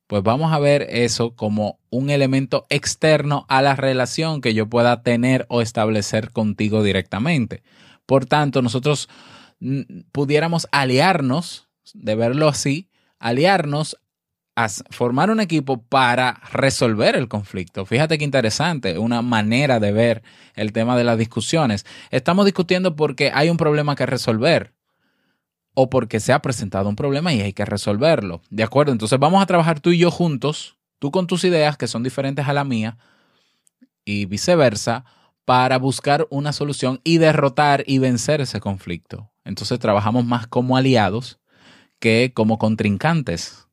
pues 0.07 0.23
vamos 0.23 0.52
a 0.54 0.59
ver 0.59 0.87
eso 0.88 1.37
como 1.37 1.78
un 1.90 2.09
elemento 2.09 2.66
externo 2.71 3.45
a 3.49 3.61
la 3.61 3.76
relación 3.76 4.40
que 4.40 4.54
yo 4.54 4.66
pueda 4.66 5.02
tener 5.02 5.45
o 5.50 5.61
establecer 5.61 6.30
contigo 6.30 6.83
directamente. 6.83 7.62
Por 8.07 8.25
tanto, 8.25 8.62
nosotros 8.62 9.11
mm, 9.61 9.83
pudiéramos 10.11 10.66
aliarnos, 10.73 11.68
de 11.92 12.14
verlo 12.14 12.49
así, 12.49 12.88
aliarnos 13.18 13.99
formar 14.91 15.31
un 15.31 15.41
equipo 15.41 15.83
para 15.83 16.41
resolver 16.53 17.17
el 17.17 17.29
conflicto. 17.29 17.87
Fíjate 17.87 18.19
qué 18.19 18.25
interesante, 18.25 18.99
una 18.99 19.23
manera 19.23 19.79
de 19.79 19.93
ver 19.93 20.23
el 20.55 20.73
tema 20.73 20.97
de 20.97 21.05
las 21.05 21.19
discusiones. 21.19 21.87
Estamos 22.11 22.45
discutiendo 22.45 22.97
porque 22.97 23.31
hay 23.33 23.50
un 23.50 23.57
problema 23.57 23.95
que 23.95 24.07
resolver 24.07 24.73
o 25.75 25.88
porque 25.88 26.19
se 26.19 26.33
ha 26.33 26.43
presentado 26.43 26.88
un 26.88 26.97
problema 26.97 27.33
y 27.33 27.41
hay 27.41 27.53
que 27.53 27.65
resolverlo. 27.65 28.43
¿De 28.50 28.65
acuerdo? 28.65 28.93
Entonces 28.93 29.19
vamos 29.19 29.43
a 29.43 29.47
trabajar 29.47 29.81
tú 29.81 29.91
y 29.91 29.99
yo 29.99 30.11
juntos, 30.11 30.77
tú 30.99 31.11
con 31.11 31.27
tus 31.27 31.45
ideas 31.45 31.77
que 31.77 31.87
son 31.87 32.03
diferentes 32.03 32.49
a 32.49 32.53
la 32.53 32.65
mía 32.65 32.99
y 34.05 34.25
viceversa, 34.25 35.05
para 35.45 35.79
buscar 35.79 36.27
una 36.29 36.53
solución 36.53 37.00
y 37.05 37.17
derrotar 37.17 37.83
y 37.87 37.99
vencer 37.99 38.43
ese 38.43 38.61
conflicto. 38.61 39.31
Entonces 39.47 39.79
trabajamos 39.79 40.27
más 40.27 40.47
como 40.47 40.77
aliados 40.77 41.38
que 42.00 42.33
como 42.35 42.59
contrincantes. 42.59 43.68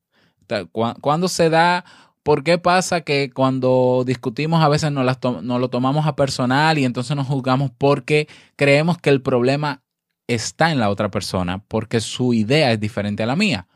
Cuando 1.02 1.28
se 1.28 1.50
da, 1.50 1.86
¿por 2.24 2.44
qué 2.44 2.58
pasa 2.58 3.02
que 3.02 3.32
cuando 3.32 4.04
discutimos 4.06 4.64
a 4.64 4.70
veces 4.70 4.92
nos, 4.92 5.06
nos 5.42 5.60
lo 5.60 5.70
tomamos 5.70 6.08
a 6.08 6.16
personal 6.16 6.78
y 6.78 6.86
entonces 6.86 7.16
nos 7.16 7.28
juzgamos 7.28 7.72
porque 7.78 8.28
creemos 8.56 8.98
que 8.98 9.10
el 9.10 9.22
problema 9.22 9.84
está 10.28 10.72
en 10.72 10.80
la 10.80 10.90
otra 10.90 11.12
persona 11.12 11.64
porque 11.68 12.00
su 12.00 12.34
idea 12.34 12.72
es 12.72 12.80
diferente 12.80 13.24
a 13.24 13.28
la 13.28 13.36
mía. 13.36 13.68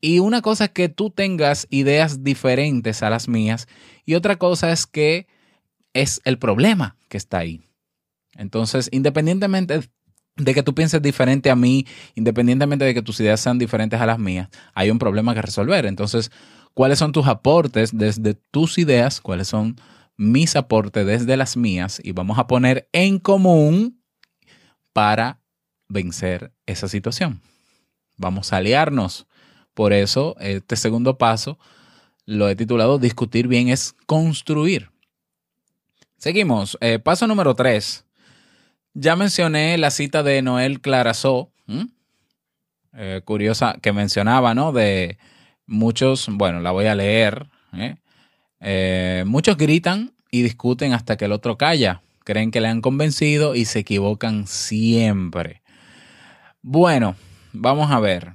Y 0.00 0.18
una 0.18 0.40
cosa 0.40 0.64
es 0.64 0.70
que 0.70 0.88
tú 0.88 1.10
tengas 1.10 1.66
ideas 1.70 2.24
diferentes 2.24 3.02
a 3.02 3.10
las 3.10 3.28
mías 3.28 3.68
y 4.04 4.14
otra 4.14 4.36
cosa 4.36 4.72
es 4.72 4.86
que 4.86 5.26
es 5.92 6.20
el 6.24 6.38
problema 6.38 6.96
que 7.08 7.18
está 7.18 7.38
ahí. 7.38 7.62
Entonces, 8.34 8.88
independientemente 8.92 9.80
de 10.36 10.54
que 10.54 10.62
tú 10.62 10.74
pienses 10.74 11.02
diferente 11.02 11.50
a 11.50 11.56
mí, 11.56 11.86
independientemente 12.14 12.84
de 12.84 12.94
que 12.94 13.02
tus 13.02 13.20
ideas 13.20 13.40
sean 13.40 13.58
diferentes 13.58 14.00
a 14.00 14.06
las 14.06 14.18
mías, 14.18 14.48
hay 14.74 14.90
un 14.90 14.98
problema 14.98 15.34
que 15.34 15.42
resolver. 15.42 15.86
Entonces, 15.86 16.30
¿cuáles 16.74 16.98
son 16.98 17.12
tus 17.12 17.26
aportes 17.26 17.96
desde 17.96 18.34
tus 18.34 18.78
ideas? 18.78 19.20
¿Cuáles 19.20 19.48
son 19.48 19.76
mis 20.16 20.56
aportes 20.56 21.06
desde 21.06 21.36
las 21.36 21.56
mías? 21.56 22.00
Y 22.02 22.12
vamos 22.12 22.38
a 22.38 22.46
poner 22.46 22.88
en 22.92 23.18
común 23.18 24.00
para 24.92 25.40
vencer 25.88 26.52
esa 26.66 26.88
situación. 26.88 27.40
Vamos 28.16 28.52
a 28.52 28.58
aliarnos. 28.58 29.26
Por 29.74 29.92
eso, 29.92 30.36
este 30.40 30.76
segundo 30.76 31.16
paso 31.18 31.58
lo 32.26 32.48
he 32.48 32.56
titulado 32.56 32.98
Discutir 32.98 33.48
bien 33.48 33.68
es 33.68 33.94
construir. 34.06 34.90
Seguimos. 36.16 36.76
Eh, 36.80 36.98
paso 36.98 37.26
número 37.26 37.54
tres. 37.54 38.04
Ya 38.94 39.16
mencioné 39.16 39.78
la 39.78 39.90
cita 39.90 40.22
de 40.22 40.42
Noel 40.42 40.80
Clarazó, 40.80 41.52
eh, 42.92 43.20
curiosa, 43.24 43.76
que 43.80 43.92
mencionaba, 43.92 44.54
¿no? 44.54 44.72
De 44.72 45.18
muchos, 45.66 46.28
bueno, 46.30 46.60
la 46.60 46.72
voy 46.72 46.86
a 46.86 46.94
leer. 46.94 47.48
¿eh? 47.72 49.24
muchos 49.26 49.56
gritan 49.56 50.12
y 50.30 50.42
discuten 50.42 50.92
hasta 50.92 51.16
que 51.16 51.26
el 51.26 51.32
otro 51.32 51.56
calla. 51.56 52.02
Creen 52.24 52.50
que 52.50 52.60
le 52.60 52.68
han 52.68 52.80
convencido 52.80 53.54
y 53.54 53.64
se 53.64 53.80
equivocan 53.80 54.46
siempre. 54.46 55.62
Bueno, 56.62 57.16
vamos 57.52 57.90
a 57.90 58.00
ver. 58.00 58.34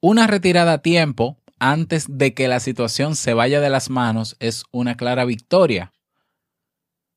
Una 0.00 0.26
retirada 0.26 0.74
a 0.74 0.82
tiempo 0.82 1.38
antes 1.58 2.06
de 2.08 2.34
que 2.34 2.48
la 2.48 2.60
situación 2.60 3.16
se 3.16 3.32
vaya 3.32 3.60
de 3.60 3.70
las 3.70 3.88
manos 3.88 4.36
es 4.40 4.64
una 4.70 4.96
clara 4.96 5.24
victoria. 5.24 5.92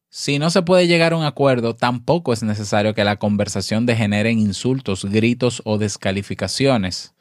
Si 0.09 0.39
no 0.39 0.49
se 0.49 0.63
puede 0.63 0.87
llegar 0.87 1.13
a 1.13 1.17
un 1.17 1.23
acuerdo, 1.23 1.75
tampoco 1.75 2.33
es 2.33 2.41
necesario 2.41 2.95
que 2.95 3.03
la 3.03 3.17
conversación 3.17 3.85
degenere 3.85 4.31
en 4.31 4.39
insultos, 4.39 5.05
gritos 5.05 5.61
o 5.65 5.77
descalificaciones. 5.77 7.13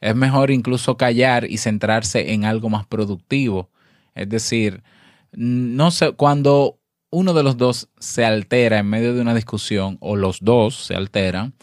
Es 0.00 0.16
mejor 0.16 0.50
incluso 0.50 0.96
callar 0.96 1.44
y 1.44 1.58
centrarse 1.58 2.32
en 2.32 2.46
algo 2.46 2.70
más 2.70 2.86
productivo. 2.86 3.70
Es 4.14 4.30
decir, 4.30 4.82
no 5.32 5.90
sé, 5.90 6.12
cuando 6.12 6.80
uno 7.10 7.34
de 7.34 7.42
los 7.42 7.58
dos 7.58 7.90
se 7.98 8.24
altera 8.24 8.78
en 8.78 8.88
medio 8.88 9.14
de 9.14 9.20
una 9.20 9.34
discusión 9.34 9.98
o 10.00 10.16
los 10.16 10.38
dos 10.40 10.76
se 10.76 10.94
alteran, 10.94 11.54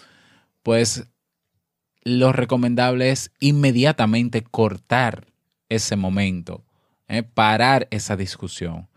pues 0.61 1.07
lo 2.03 2.31
recomendable 2.33 3.09
es 3.09 3.31
inmediatamente 3.39 4.43
cortar 4.43 5.27
ese 5.69 5.95
momento, 5.95 6.63
¿eh? 7.07 7.23
parar 7.23 7.87
esa 7.89 8.15
discusión. 8.15 8.87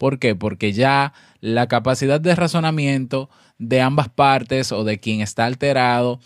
¿Por 0.00 0.18
qué? 0.18 0.34
Porque 0.34 0.72
ya 0.72 1.12
la 1.42 1.66
capacidad 1.66 2.22
de 2.22 2.34
razonamiento 2.34 3.28
de 3.58 3.82
ambas 3.82 4.08
partes 4.08 4.72
o 4.72 4.82
de 4.82 4.98
quien 4.98 5.20
está 5.20 5.44
alterado, 5.44 6.20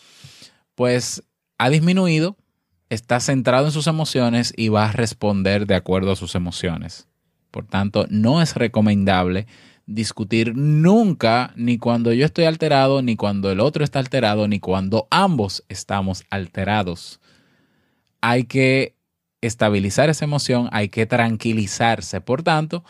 pues 0.77 1.25
ha 1.59 1.71
disminuido, 1.71 2.37
está 2.89 3.19
centrado 3.19 3.67
en 3.67 3.73
sus 3.73 3.89
emociones 3.89 4.55
y 4.57 4.69
va 4.69 4.85
a 4.85 4.93
responder 4.93 5.67
de 5.67 5.75
acuerdo 5.75 6.13
a 6.13 6.17
sus 6.17 6.37
emociones. 6.37 7.09
Por 7.51 7.67
tanto, 7.67 8.07
no 8.11 8.41
es 8.41 8.55
recomendable 8.55 9.49
discutir 9.87 10.57
nunca, 10.57 11.53
ni 11.57 11.77
cuando 11.77 12.13
yo 12.13 12.27
estoy 12.27 12.45
alterado, 12.45 13.03
ni 13.03 13.17
cuando 13.17 13.51
el 13.51 13.59
otro 13.59 13.83
está 13.83 13.99
alterado, 13.99 14.47
ni 14.47 14.61
cuando 14.61 15.09
ambos 15.11 15.65
estamos 15.69 16.23
alterados. 16.31 17.19
Hay 18.21 18.45
que 18.45 18.95
estabilizar 19.41 20.11
esa 20.11 20.27
emoción, 20.27 20.69
hay 20.71 20.91
que 20.91 21.07
tranquilizarse. 21.07 22.21
Por 22.21 22.45
tanto, 22.45 22.85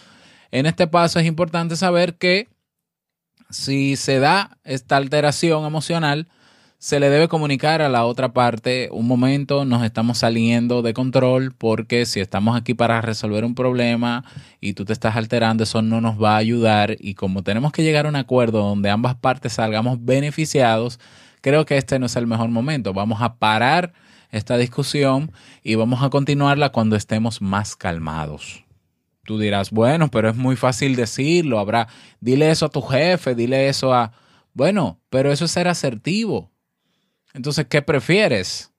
en 0.55 0.67
este 0.67 0.87
paso 0.87 1.19
es 1.19 1.27
importante 1.27 1.75
saber 1.75 2.15
que 2.15 2.47
si 3.51 3.97
se 3.97 4.21
da 4.21 4.57
esta 4.63 4.97
alteración 4.97 5.65
emocional, 5.65 6.29
se 6.79 7.01
le 7.01 7.11
debe 7.11 7.27
comunicar 7.27 7.83
a 7.83 7.89
la 7.89 8.05
otra 8.05 8.33
parte 8.33 8.89
un 8.93 9.09
momento, 9.09 9.65
nos 9.65 9.83
estamos 9.83 10.19
saliendo 10.19 10.83
de 10.83 10.95
control 10.95 11.53
porque 11.59 12.07
si 12.07 12.21
estamos 12.21 12.57
aquí 12.57 12.73
para 12.73 13.01
resolver 13.01 13.45
un 13.45 13.57
problema 13.57 14.25
y 14.61 14.75
tú 14.75 14.85
te 14.85 14.93
estás 14.93 15.17
alterando, 15.17 15.65
eso 15.65 15.83
no 15.83 16.01
nos 16.01 16.23
va 16.23 16.35
a 16.35 16.39
ayudar 16.39 16.97
y 17.01 17.15
como 17.15 17.43
tenemos 17.43 17.73
que 17.73 17.83
llegar 17.83 18.07
a 18.07 18.11
un 18.11 18.17
acuerdo 18.17 18.61
donde 18.61 18.91
ambas 18.91 19.17
partes 19.17 19.55
salgamos 19.55 20.05
beneficiados, 20.05 21.01
creo 21.41 21.67
que 21.67 21.79
este 21.79 21.99
no 21.99 22.07
es 22.07 22.15
el 22.15 22.29
mejor 22.29 22.51
momento. 22.51 22.93
Vamos 22.93 23.23
a 23.23 23.39
parar 23.39 23.93
esta 24.31 24.57
discusión 24.57 25.33
y 25.65 25.75
vamos 25.75 26.01
a 26.05 26.11
continuarla 26.11 26.69
cuando 26.69 26.95
estemos 26.95 27.43
más 27.43 27.75
calmados. 27.75 28.64
Tú 29.25 29.39
dirás, 29.39 29.71
bueno, 29.71 30.11
pero 30.11 30.29
es 30.29 30.37
muy 30.37 30.57
fácil 30.57 30.97
decirlo, 30.97 31.59
habrá, 31.59 31.89
dile 32.21 32.51
eso 32.51 32.67
a 32.67 32.71
tu 32.71 32.83
jefe, 32.83 33.35
dile 33.35 33.69
eso 33.69 33.93
a... 33.95 34.13
Bueno, 34.53 35.01
pero 35.11 35.33
eso 35.33 35.47
es 35.47 35.51
ser 35.51 35.67
asertivo 35.67 36.51
entonces, 37.35 37.67
¿qué 37.69 37.83
prefieres? 37.83 38.73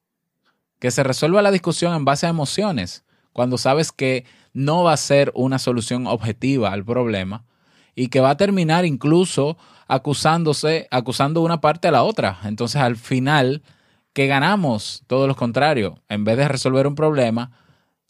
Que 0.79 0.89
se 0.89 1.03
resuelva 1.03 1.41
la 1.41 1.51
discusión 1.51 1.93
en 1.93 2.05
base 2.05 2.25
a 2.25 2.29
emociones, 2.29 3.03
cuando 3.33 3.57
sabes 3.57 3.91
que 3.91 4.25
no 4.53 4.83
va 4.83 4.93
a 4.93 4.97
ser 4.97 5.31
una 5.35 5.59
solución 5.59 6.07
objetiva 6.07 6.71
al 6.71 6.85
problema 6.85 7.43
y 7.95 8.07
que 8.07 8.21
va 8.21 8.31
a 8.31 8.37
terminar 8.37 8.85
incluso 8.85 9.57
acusándose, 9.87 10.87
acusando 10.89 11.41
una 11.41 11.59
parte 11.59 11.89
a 11.89 11.91
la 11.91 12.03
otra. 12.03 12.39
Entonces, 12.45 12.81
al 12.81 12.95
final, 12.95 13.61
¿qué 14.13 14.25
ganamos? 14.27 15.03
Todo 15.07 15.27
lo 15.27 15.35
contrario. 15.35 16.01
En 16.07 16.23
vez 16.23 16.37
de 16.37 16.47
resolver 16.47 16.87
un 16.87 16.95
problema, 16.95 17.51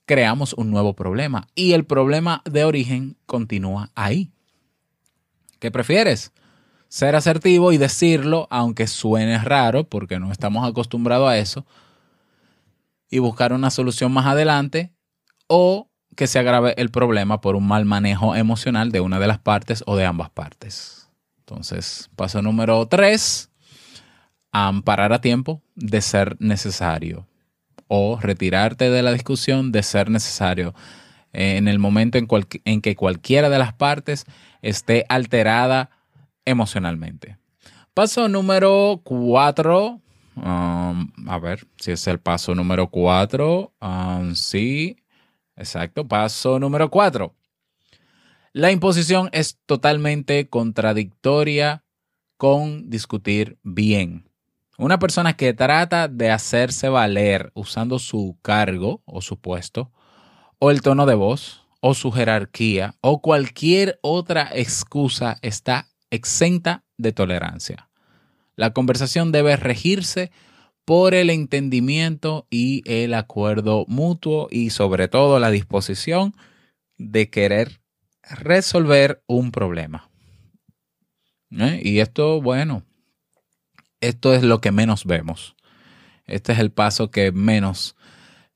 creamos 0.05 0.53
un 0.53 0.71
nuevo 0.71 0.93
problema 0.93 1.47
y 1.55 1.73
el 1.73 1.85
problema 1.85 2.41
de 2.45 2.63
origen 2.63 3.17
continúa 3.25 3.91
ahí. 3.95 4.31
¿Qué 5.59 5.71
prefieres? 5.71 6.31
ser 6.95 7.17
asertivo 7.17 7.73
y 7.73 7.77
decirlo, 7.77 8.47
aunque 8.49 8.87
suene 8.87 9.37
raro, 9.39 9.83
porque 9.83 10.17
no 10.17 10.31
estamos 10.31 10.65
acostumbrados 10.65 11.29
a 11.29 11.37
eso, 11.37 11.65
y 13.09 13.19
buscar 13.19 13.51
una 13.51 13.69
solución 13.69 14.13
más 14.13 14.25
adelante, 14.25 14.93
o 15.47 15.89
que 16.15 16.27
se 16.27 16.39
agrave 16.39 16.73
el 16.77 16.91
problema 16.91 17.41
por 17.41 17.57
un 17.57 17.67
mal 17.67 17.83
manejo 17.83 18.33
emocional 18.35 18.93
de 18.93 19.01
una 19.01 19.19
de 19.19 19.27
las 19.27 19.39
partes 19.39 19.83
o 19.85 19.97
de 19.97 20.05
ambas 20.05 20.29
partes. 20.29 21.09
Entonces, 21.39 22.09
paso 22.15 22.41
número 22.41 22.87
tres, 22.87 23.51
amparar 24.53 25.11
a 25.11 25.19
tiempo 25.19 25.61
de 25.75 25.99
ser 25.99 26.37
necesario 26.39 27.27
o 27.87 28.19
retirarte 28.19 28.89
de 28.89 29.03
la 29.03 29.11
discusión 29.11 29.71
de 29.71 29.83
ser 29.83 30.09
necesario. 30.09 30.73
eh, 31.35 31.57
en 31.57 31.67
el 31.67 31.79
momento 31.79 32.17
en, 32.17 32.27
en 32.63 32.81
que 32.81 32.95
cualquiera 32.95 33.49
de 33.49 33.59
las 33.59 33.73
partes 33.73 34.25
esté 34.61 35.05
alterada 35.09 35.89
emocionalmente. 36.45 37.37
Paso 37.93 38.29
número 38.29 39.01
cuatro. 39.03 40.01
Um, 40.35 41.11
a 41.27 41.39
ver 41.39 41.67
si 41.77 41.91
es 41.91 42.07
el 42.07 42.19
paso 42.19 42.55
número 42.55 42.89
cuatro. 42.89 43.73
Um, 43.81 44.33
sí, 44.33 44.97
exacto. 45.55 46.07
Paso 46.07 46.59
número 46.59 46.89
cuatro. 46.89 47.35
La 48.53 48.71
imposición 48.71 49.29
es 49.33 49.59
totalmente 49.65 50.47
contradictoria 50.47 51.83
con 52.37 52.89
discutir 52.89 53.57
bien. 53.63 54.29
Una 54.77 54.99
persona 54.99 55.37
que 55.37 55.53
trata 55.53 56.09
de 56.09 56.31
hacerse 56.31 56.89
valer 56.89 57.51
usando 57.53 57.97
su 57.97 58.37
cargo 58.41 59.01
o 59.05 59.21
su 59.21 59.39
puesto, 59.39 59.91
o 60.59 60.69
el 60.69 60.81
tono 60.81 61.05
de 61.05 61.15
voz, 61.15 61.65
o 61.79 61.93
su 61.93 62.11
jerarquía, 62.11 62.95
o 62.99 63.21
cualquier 63.21 63.99
otra 64.01 64.49
excusa 64.53 65.37
está 65.41 65.87
exenta 66.09 66.83
de 66.97 67.13
tolerancia. 67.13 67.89
La 68.55 68.73
conversación 68.73 69.31
debe 69.31 69.55
regirse 69.55 70.31
por 70.83 71.13
el 71.13 71.29
entendimiento 71.29 72.45
y 72.49 72.83
el 72.85 73.13
acuerdo 73.13 73.85
mutuo 73.87 74.47
y 74.51 74.71
sobre 74.71 75.07
todo 75.07 75.39
la 75.39 75.51
disposición 75.51 76.35
de 76.97 77.29
querer 77.29 77.81
resolver 78.23 79.23
un 79.27 79.51
problema. 79.51 80.09
¿Eh? 81.51 81.81
Y 81.83 81.99
esto, 81.99 82.41
bueno, 82.41 82.83
esto 84.07 84.33
es 84.33 84.43
lo 84.43 84.61
que 84.61 84.71
menos 84.71 85.05
vemos. 85.05 85.55
Este 86.25 86.53
es 86.53 86.59
el 86.59 86.71
paso 86.71 87.11
que 87.11 87.31
menos, 87.31 87.95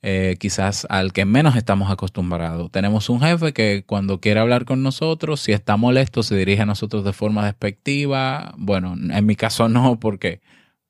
eh, 0.02 0.38
quizás 0.40 0.88
al 0.90 1.14
que 1.14 1.26
menos 1.26 1.56
estamos 1.56 1.92
acostumbrados. 1.92 2.72
Tenemos 2.72 3.10
un 3.10 3.22
jefe 3.22 3.54
que 3.54 3.84
cuando 3.86 4.20
quiere 4.20 4.40
hablar 4.40 4.66
con 4.66 4.82
nosotros, 4.82 5.42
si 5.42 5.52
está 5.52 5.78
molesto, 5.78 6.24
se 6.24 6.36
dirige 6.36 6.64
a 6.64 6.66
nosotros 6.66 7.04
de 7.04 7.14
forma 7.14 7.46
despectiva. 7.46 8.54
Bueno, 8.58 8.96
en 8.98 9.26
mi 9.26 9.36
caso 9.36 9.70
no, 9.70 10.00
porque 10.00 10.42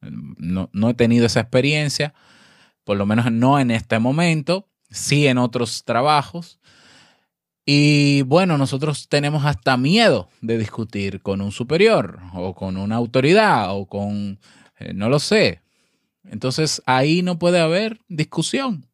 no, 0.01 0.69
no 0.71 0.89
he 0.89 0.93
tenido 0.93 1.25
esa 1.25 1.41
experiencia, 1.41 2.13
por 2.83 2.97
lo 2.97 3.05
menos 3.05 3.31
no 3.31 3.59
en 3.59 3.71
este 3.71 3.99
momento, 3.99 4.69
sí 4.89 5.27
en 5.27 5.37
otros 5.37 5.83
trabajos. 5.83 6.58
Y 7.71 8.23
bueno, 8.23 8.57
nosotros 8.57 9.09
tenemos 9.09 9.45
hasta 9.45 9.77
miedo 9.77 10.27
de 10.41 10.57
discutir 10.57 11.21
con 11.21 11.39
un 11.39 11.51
superior 11.51 12.19
o 12.33 12.55
con 12.55 12.77
una 12.77 12.95
autoridad 12.95 13.75
o 13.77 13.85
con, 13.85 14.39
eh, 14.79 14.93
no 14.95 15.07
lo 15.07 15.19
sé. 15.19 15.61
Entonces 16.23 16.81
ahí 16.87 17.21
no 17.21 17.37
puede 17.37 17.59
haber 17.59 17.99
discusión. 18.07 18.87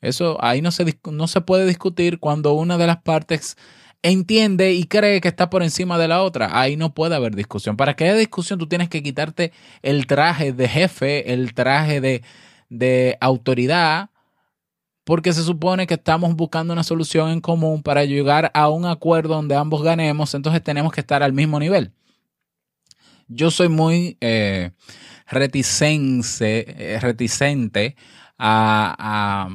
Eso 0.00 0.42
ahí 0.42 0.62
no 0.62 0.70
se, 0.70 0.98
no 1.12 1.28
se 1.28 1.42
puede 1.42 1.66
discutir 1.66 2.18
cuando 2.18 2.54
una 2.54 2.78
de 2.78 2.86
las 2.86 3.02
partes 3.02 3.58
entiende 4.00 4.72
y 4.72 4.84
cree 4.84 5.20
que 5.20 5.28
está 5.28 5.50
por 5.50 5.62
encima 5.62 5.98
de 5.98 6.08
la 6.08 6.22
otra. 6.22 6.58
Ahí 6.58 6.78
no 6.78 6.94
puede 6.94 7.14
haber 7.14 7.36
discusión. 7.36 7.76
Para 7.76 7.92
que 7.94 8.04
haya 8.04 8.14
discusión 8.14 8.58
tú 8.58 8.68
tienes 8.68 8.88
que 8.88 9.02
quitarte 9.02 9.52
el 9.82 10.06
traje 10.06 10.54
de 10.54 10.66
jefe, 10.66 11.34
el 11.34 11.52
traje 11.52 12.00
de, 12.00 12.22
de 12.70 13.18
autoridad 13.20 14.08
porque 15.04 15.32
se 15.32 15.42
supone 15.42 15.86
que 15.86 15.94
estamos 15.94 16.34
buscando 16.34 16.72
una 16.72 16.82
solución 16.82 17.30
en 17.30 17.40
común 17.40 17.82
para 17.82 18.04
llegar 18.04 18.50
a 18.54 18.68
un 18.68 18.86
acuerdo 18.86 19.34
donde 19.34 19.54
ambos 19.54 19.82
ganemos, 19.82 20.34
entonces 20.34 20.62
tenemos 20.62 20.92
que 20.92 21.00
estar 21.00 21.22
al 21.22 21.34
mismo 21.34 21.60
nivel. 21.60 21.92
Yo 23.28 23.50
soy 23.50 23.68
muy 23.68 24.16
eh, 24.20 24.70
eh 25.30 26.98
reticente 27.00 27.96
a, 28.38 29.48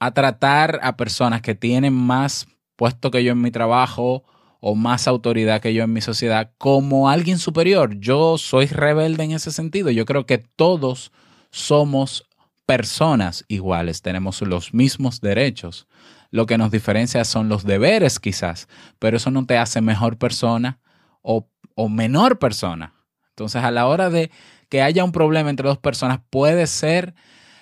a, 0.00 0.10
tratar 0.12 0.80
a 0.82 0.96
personas 0.96 1.42
que 1.42 1.54
tienen 1.54 1.92
más 1.92 2.46
puesto 2.76 3.10
que 3.10 3.22
yo 3.22 3.32
en 3.32 3.40
mi 3.40 3.50
trabajo 3.50 4.24
o 4.60 4.74
más 4.74 5.06
autoridad 5.06 5.60
que 5.60 5.74
yo 5.74 5.84
en 5.84 5.92
mi 5.92 6.00
sociedad 6.00 6.52
como 6.58 7.08
alguien 7.08 7.38
superior. 7.38 7.98
Yo 8.00 8.38
soy 8.38 8.66
rebelde 8.66 9.24
en 9.24 9.32
ese 9.32 9.52
sentido. 9.52 9.90
Yo 9.90 10.04
creo 10.04 10.26
que 10.26 10.38
todos 10.38 11.12
somos 11.50 12.26
personas 12.66 13.44
iguales, 13.48 14.02
tenemos 14.02 14.40
los 14.42 14.74
mismos 14.74 15.20
derechos. 15.20 15.86
Lo 16.30 16.46
que 16.46 16.58
nos 16.58 16.70
diferencia 16.70 17.24
son 17.24 17.48
los 17.48 17.64
deberes 17.64 18.18
quizás, 18.18 18.68
pero 18.98 19.16
eso 19.16 19.30
no 19.30 19.46
te 19.46 19.58
hace 19.58 19.80
mejor 19.80 20.18
persona 20.18 20.80
o, 21.22 21.48
o 21.74 21.88
menor 21.88 22.38
persona. 22.38 22.94
Entonces 23.30 23.62
a 23.62 23.70
la 23.70 23.86
hora 23.86 24.10
de 24.10 24.30
que 24.68 24.82
haya 24.82 25.04
un 25.04 25.12
problema 25.12 25.50
entre 25.50 25.68
dos 25.68 25.78
personas, 25.78 26.20
puede 26.30 26.66
ser 26.66 27.14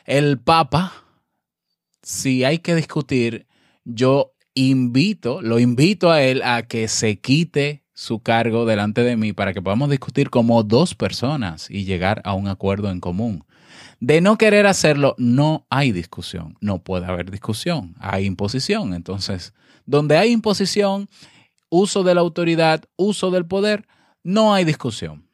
el 0.05 0.38
Papa. 0.38 0.93
Si 2.03 2.45
hay 2.45 2.59
que 2.59 2.75
discutir, 2.75 3.47
yo 3.85 4.35
invito, 4.55 5.43
lo 5.43 5.59
invito 5.59 6.11
a 6.11 6.23
él 6.23 6.43
a 6.43 6.62
que 6.62 6.88
se 6.88 7.21
quite 7.21 7.85
su 7.95 8.21
cargo 8.21 8.65
delante 8.65 9.03
de 9.03 9.17
mí 9.17 9.33
para 9.33 9.53
que 9.53 9.62
podamos 9.62 9.91
discutir 9.91 10.31
como 10.31 10.62
dos 10.62 10.95
personas 10.95 11.71
y 11.71 11.85
llegar 11.85 12.23
a 12.25 12.35
un 12.35 12.49
acuerdo 12.49 12.91
en 12.91 13.01
común. 13.01 13.45
De 14.01 14.21
no 14.21 14.38
querer 14.38 14.66
hacerlo, 14.66 15.14
no 15.18 15.66
hay 15.71 15.92
discusión. 15.92 16.57
No 16.61 16.83
puede 16.83 17.07
haber 17.07 17.31
discusión. 17.31 17.95
Hay 17.99 18.27
imposición. 18.27 18.95
Entonces, 18.95 19.55
donde 19.87 20.16
hay 20.16 20.31
imposición, 20.31 21.09
uso 21.68 22.03
de 22.03 22.14
la 22.14 22.21
autoridad, 22.21 22.85
uso 22.97 23.31
del 23.31 23.47
poder, 23.47 23.87
no 24.23 24.55
hay 24.55 24.64
discusión. 24.64 25.27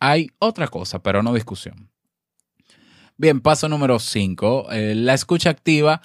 Hay 0.00 0.30
otra 0.38 0.68
cosa, 0.68 1.02
pero 1.02 1.22
no 1.22 1.32
discusión. 1.34 1.90
Bien, 3.16 3.40
paso 3.40 3.68
número 3.68 3.98
5. 3.98 4.72
Eh, 4.72 4.94
la 4.94 5.14
escucha 5.14 5.50
activa 5.50 6.02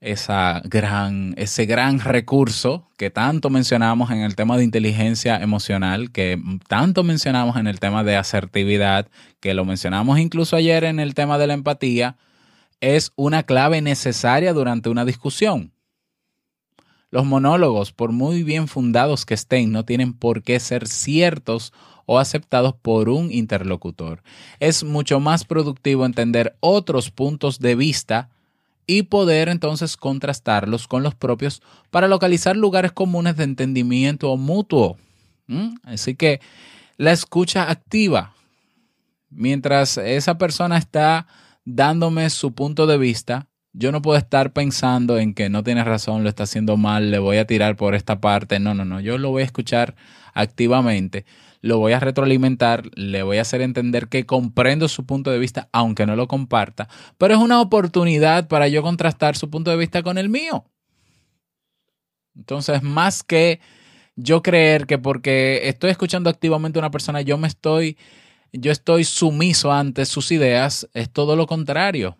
esa 0.00 0.62
gran, 0.64 1.34
ese 1.36 1.66
gran 1.66 1.98
recurso 1.98 2.88
que 2.96 3.10
tanto 3.10 3.50
mencionamos 3.50 4.10
en 4.10 4.18
el 4.18 4.36
tema 4.36 4.56
de 4.56 4.64
inteligencia 4.64 5.36
emocional, 5.36 6.12
que 6.12 6.40
tanto 6.68 7.02
mencionamos 7.02 7.56
en 7.56 7.66
el 7.66 7.80
tema 7.80 8.04
de 8.04 8.16
asertividad, 8.16 9.08
que 9.40 9.54
lo 9.54 9.64
mencionamos 9.64 10.18
incluso 10.18 10.56
ayer 10.56 10.84
en 10.84 11.00
el 11.00 11.14
tema 11.14 11.38
de 11.38 11.48
la 11.48 11.54
empatía, 11.54 12.16
es 12.80 13.12
una 13.16 13.42
clave 13.42 13.82
necesaria 13.82 14.52
durante 14.52 14.88
una 14.88 15.04
discusión. 15.04 15.72
Los 17.10 17.24
monólogos, 17.24 17.92
por 17.92 18.12
muy 18.12 18.42
bien 18.42 18.68
fundados 18.68 19.24
que 19.24 19.34
estén, 19.34 19.72
no 19.72 19.84
tienen 19.84 20.12
por 20.12 20.42
qué 20.42 20.60
ser 20.60 20.86
ciertos 20.86 21.72
o 22.04 22.18
aceptados 22.18 22.74
por 22.74 23.08
un 23.08 23.32
interlocutor. 23.32 24.22
Es 24.60 24.84
mucho 24.84 25.18
más 25.18 25.44
productivo 25.44 26.06
entender 26.06 26.56
otros 26.60 27.10
puntos 27.10 27.58
de 27.58 27.74
vista 27.74 28.30
y 28.88 29.02
poder 29.02 29.50
entonces 29.50 29.96
contrastarlos 29.98 30.88
con 30.88 31.02
los 31.02 31.14
propios 31.14 31.62
para 31.90 32.08
localizar 32.08 32.56
lugares 32.56 32.90
comunes 32.90 33.36
de 33.36 33.44
entendimiento 33.44 34.34
mutuo. 34.36 34.96
Así 35.84 36.16
que 36.16 36.40
la 36.96 37.12
escucha 37.12 37.70
activa, 37.70 38.34
mientras 39.30 39.98
esa 39.98 40.38
persona 40.38 40.78
está 40.78 41.26
dándome 41.66 42.30
su 42.30 42.52
punto 42.52 42.86
de 42.86 42.96
vista, 42.96 43.46
yo 43.72 43.92
no 43.92 44.02
puedo 44.02 44.18
estar 44.18 44.52
pensando 44.52 45.18
en 45.18 45.34
que 45.34 45.48
no 45.48 45.62
tiene 45.62 45.84
razón, 45.84 46.22
lo 46.22 46.28
está 46.28 46.44
haciendo 46.44 46.76
mal, 46.76 47.10
le 47.10 47.18
voy 47.18 47.38
a 47.38 47.46
tirar 47.46 47.76
por 47.76 47.94
esta 47.94 48.20
parte. 48.20 48.58
No, 48.60 48.74
no, 48.74 48.84
no, 48.84 49.00
yo 49.00 49.18
lo 49.18 49.30
voy 49.30 49.42
a 49.42 49.46
escuchar 49.46 49.94
activamente 50.34 51.24
lo 51.60 51.78
voy 51.78 51.92
a 51.92 52.00
retroalimentar, 52.00 52.84
le 52.94 53.22
voy 53.22 53.38
a 53.38 53.42
hacer 53.42 53.62
entender 53.62 54.08
que 54.08 54.26
comprendo 54.26 54.88
su 54.88 55.06
punto 55.06 55.30
de 55.30 55.38
vista, 55.38 55.68
aunque 55.72 56.06
no 56.06 56.16
lo 56.16 56.28
comparta, 56.28 56.88
pero 57.18 57.34
es 57.34 57.40
una 57.40 57.60
oportunidad 57.60 58.48
para 58.48 58.68
yo 58.68 58.82
contrastar 58.82 59.36
su 59.36 59.50
punto 59.50 59.70
de 59.70 59.76
vista 59.76 60.02
con 60.02 60.18
el 60.18 60.28
mío. 60.28 60.64
Entonces, 62.36 62.82
más 62.82 63.24
que 63.24 63.60
yo 64.14 64.42
creer 64.42 64.86
que 64.86 64.98
porque 64.98 65.68
estoy 65.68 65.90
escuchando 65.90 66.30
activamente 66.30 66.78
a 66.78 66.82
una 66.82 66.90
persona, 66.90 67.20
yo 67.22 67.36
me 67.38 67.48
estoy, 67.48 67.98
yo 68.52 68.70
estoy 68.70 69.04
sumiso 69.04 69.72
ante 69.72 70.06
sus 70.06 70.30
ideas, 70.30 70.88
es 70.94 71.10
todo 71.10 71.34
lo 71.34 71.46
contrario. 71.46 72.16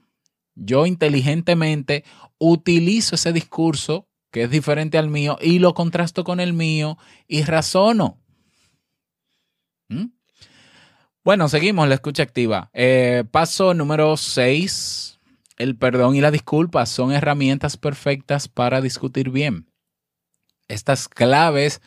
Yo 0.58 0.86
inteligentemente 0.86 2.04
utilizo 2.38 3.14
ese 3.14 3.32
discurso 3.32 4.08
que 4.30 4.42
es 4.42 4.50
diferente 4.50 4.98
al 4.98 5.08
mío 5.08 5.38
y 5.40 5.58
lo 5.58 5.74
contrasto 5.74 6.24
con 6.24 6.40
el 6.40 6.52
mío 6.52 6.98
y 7.26 7.42
razono. 7.44 8.20
¿Mm? 9.88 10.06
Bueno, 11.24 11.48
seguimos 11.48 11.88
la 11.88 11.94
escucha 11.94 12.22
activa. 12.22 12.70
Eh, 12.72 13.24
paso 13.30 13.74
número 13.74 14.16
6. 14.16 15.20
El 15.56 15.76
perdón 15.76 16.14
y 16.14 16.20
la 16.20 16.30
disculpa 16.30 16.86
son 16.86 17.12
herramientas 17.12 17.76
perfectas 17.76 18.48
para 18.48 18.80
discutir 18.80 19.30
bien. 19.30 19.70
Estas 20.68 21.08
claves 21.08 21.80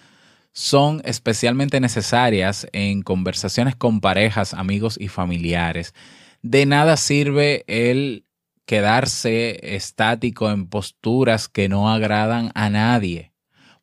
son 0.54 1.02
especialmente 1.06 1.80
necesarias 1.80 2.68
en 2.74 3.02
conversaciones 3.02 3.76
con 3.76 4.02
parejas, 4.02 4.54
amigos 4.54 4.98
y 5.00 5.08
familiares. 5.08 5.94
De 6.42 6.66
nada 6.66 6.98
sirve 6.98 7.64
el 7.68 8.26
quedarse 8.72 9.76
estático 9.76 10.50
en 10.50 10.66
posturas 10.66 11.50
que 11.50 11.68
no 11.68 11.92
agradan 11.92 12.52
a 12.56 12.70
nadie. 12.70 13.34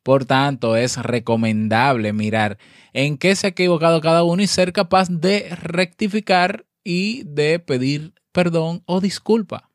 Por 0.01 0.25
tanto, 0.25 0.75
es 0.75 0.97
recomendable 0.97 2.11
mirar 2.11 2.57
en 2.91 3.19
qué 3.19 3.35
se 3.35 3.45
ha 3.45 3.49
equivocado 3.51 4.01
cada 4.01 4.23
uno 4.23 4.41
y 4.41 4.47
ser 4.47 4.73
capaz 4.73 5.07
de 5.11 5.55
rectificar 5.61 6.65
y 6.83 7.21
de 7.25 7.59
pedir 7.59 8.15
perdón 8.31 8.81
o 8.87 8.99
disculpa. 8.99 9.69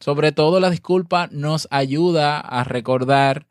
Sobre 0.00 0.32
todo 0.32 0.60
la 0.60 0.70
disculpa 0.70 1.28
nos 1.30 1.68
ayuda 1.70 2.40
a 2.40 2.64
recordar 2.64 3.48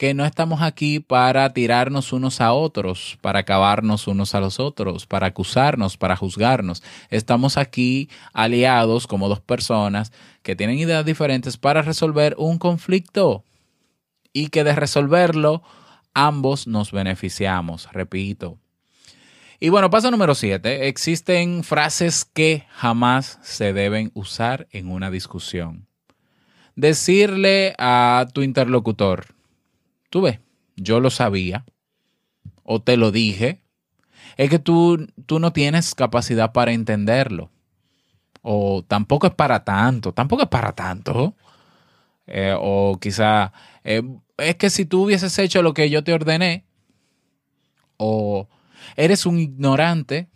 que 0.00 0.14
no 0.14 0.24
estamos 0.24 0.62
aquí 0.62 0.98
para 0.98 1.52
tirarnos 1.52 2.14
unos 2.14 2.40
a 2.40 2.54
otros, 2.54 3.18
para 3.20 3.40
acabarnos 3.40 4.06
unos 4.06 4.34
a 4.34 4.40
los 4.40 4.58
otros, 4.58 5.04
para 5.04 5.26
acusarnos, 5.26 5.98
para 5.98 6.16
juzgarnos. 6.16 6.82
Estamos 7.10 7.58
aquí 7.58 8.08
aliados 8.32 9.06
como 9.06 9.28
dos 9.28 9.40
personas 9.40 10.10
que 10.42 10.56
tienen 10.56 10.78
ideas 10.78 11.04
diferentes 11.04 11.58
para 11.58 11.82
resolver 11.82 12.34
un 12.38 12.56
conflicto 12.56 13.44
y 14.32 14.48
que 14.48 14.64
de 14.64 14.74
resolverlo 14.74 15.62
ambos 16.14 16.66
nos 16.66 16.92
beneficiamos, 16.92 17.92
repito. 17.92 18.56
Y 19.60 19.68
bueno, 19.68 19.90
paso 19.90 20.10
número 20.10 20.34
siete. 20.34 20.88
Existen 20.88 21.62
frases 21.62 22.24
que 22.24 22.64
jamás 22.70 23.38
se 23.42 23.74
deben 23.74 24.12
usar 24.14 24.66
en 24.70 24.90
una 24.90 25.10
discusión. 25.10 25.88
Decirle 26.74 27.74
a 27.76 28.26
tu 28.32 28.40
interlocutor, 28.40 29.38
tú 30.10 30.22
ves, 30.22 30.40
yo 30.76 31.00
lo 31.00 31.10
sabía, 31.10 31.64
o 32.62 32.82
te 32.82 32.96
lo 32.96 33.10
dije, 33.10 33.62
es 34.36 34.50
que 34.50 34.58
tú, 34.58 35.06
tú 35.26 35.40
no 35.40 35.52
tienes 35.52 35.94
capacidad 35.94 36.52
para 36.52 36.72
entenderlo. 36.72 37.50
O 38.42 38.84
tampoco 38.86 39.26
es 39.26 39.34
para 39.34 39.64
tanto, 39.64 40.12
tampoco 40.12 40.42
es 40.42 40.48
para 40.48 40.72
tanto. 40.72 41.34
Eh, 42.26 42.54
o 42.58 42.98
quizá 43.00 43.52
eh, 43.84 44.02
es 44.38 44.56
que 44.56 44.70
si 44.70 44.84
tú 44.84 45.04
hubieses 45.04 45.36
hecho 45.38 45.62
lo 45.62 45.74
que 45.74 45.90
yo 45.90 46.04
te 46.04 46.12
ordené, 46.12 46.64
o 47.96 48.48
eres 48.96 49.26
un 49.26 49.38
ignorante, 49.38 50.28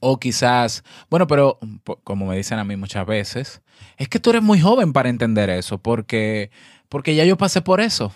o 0.00 0.18
quizás, 0.18 0.84
bueno, 1.10 1.26
pero 1.26 1.58
como 2.04 2.26
me 2.26 2.36
dicen 2.36 2.58
a 2.58 2.64
mí 2.64 2.76
muchas 2.76 3.06
veces, 3.06 3.62
es 3.96 4.08
que 4.08 4.20
tú 4.20 4.30
eres 4.30 4.42
muy 4.42 4.60
joven 4.60 4.92
para 4.92 5.08
entender 5.08 5.50
eso, 5.50 5.78
porque, 5.78 6.50
porque 6.88 7.14
ya 7.14 7.24
yo 7.24 7.36
pasé 7.36 7.60
por 7.60 7.80
eso. 7.80 8.14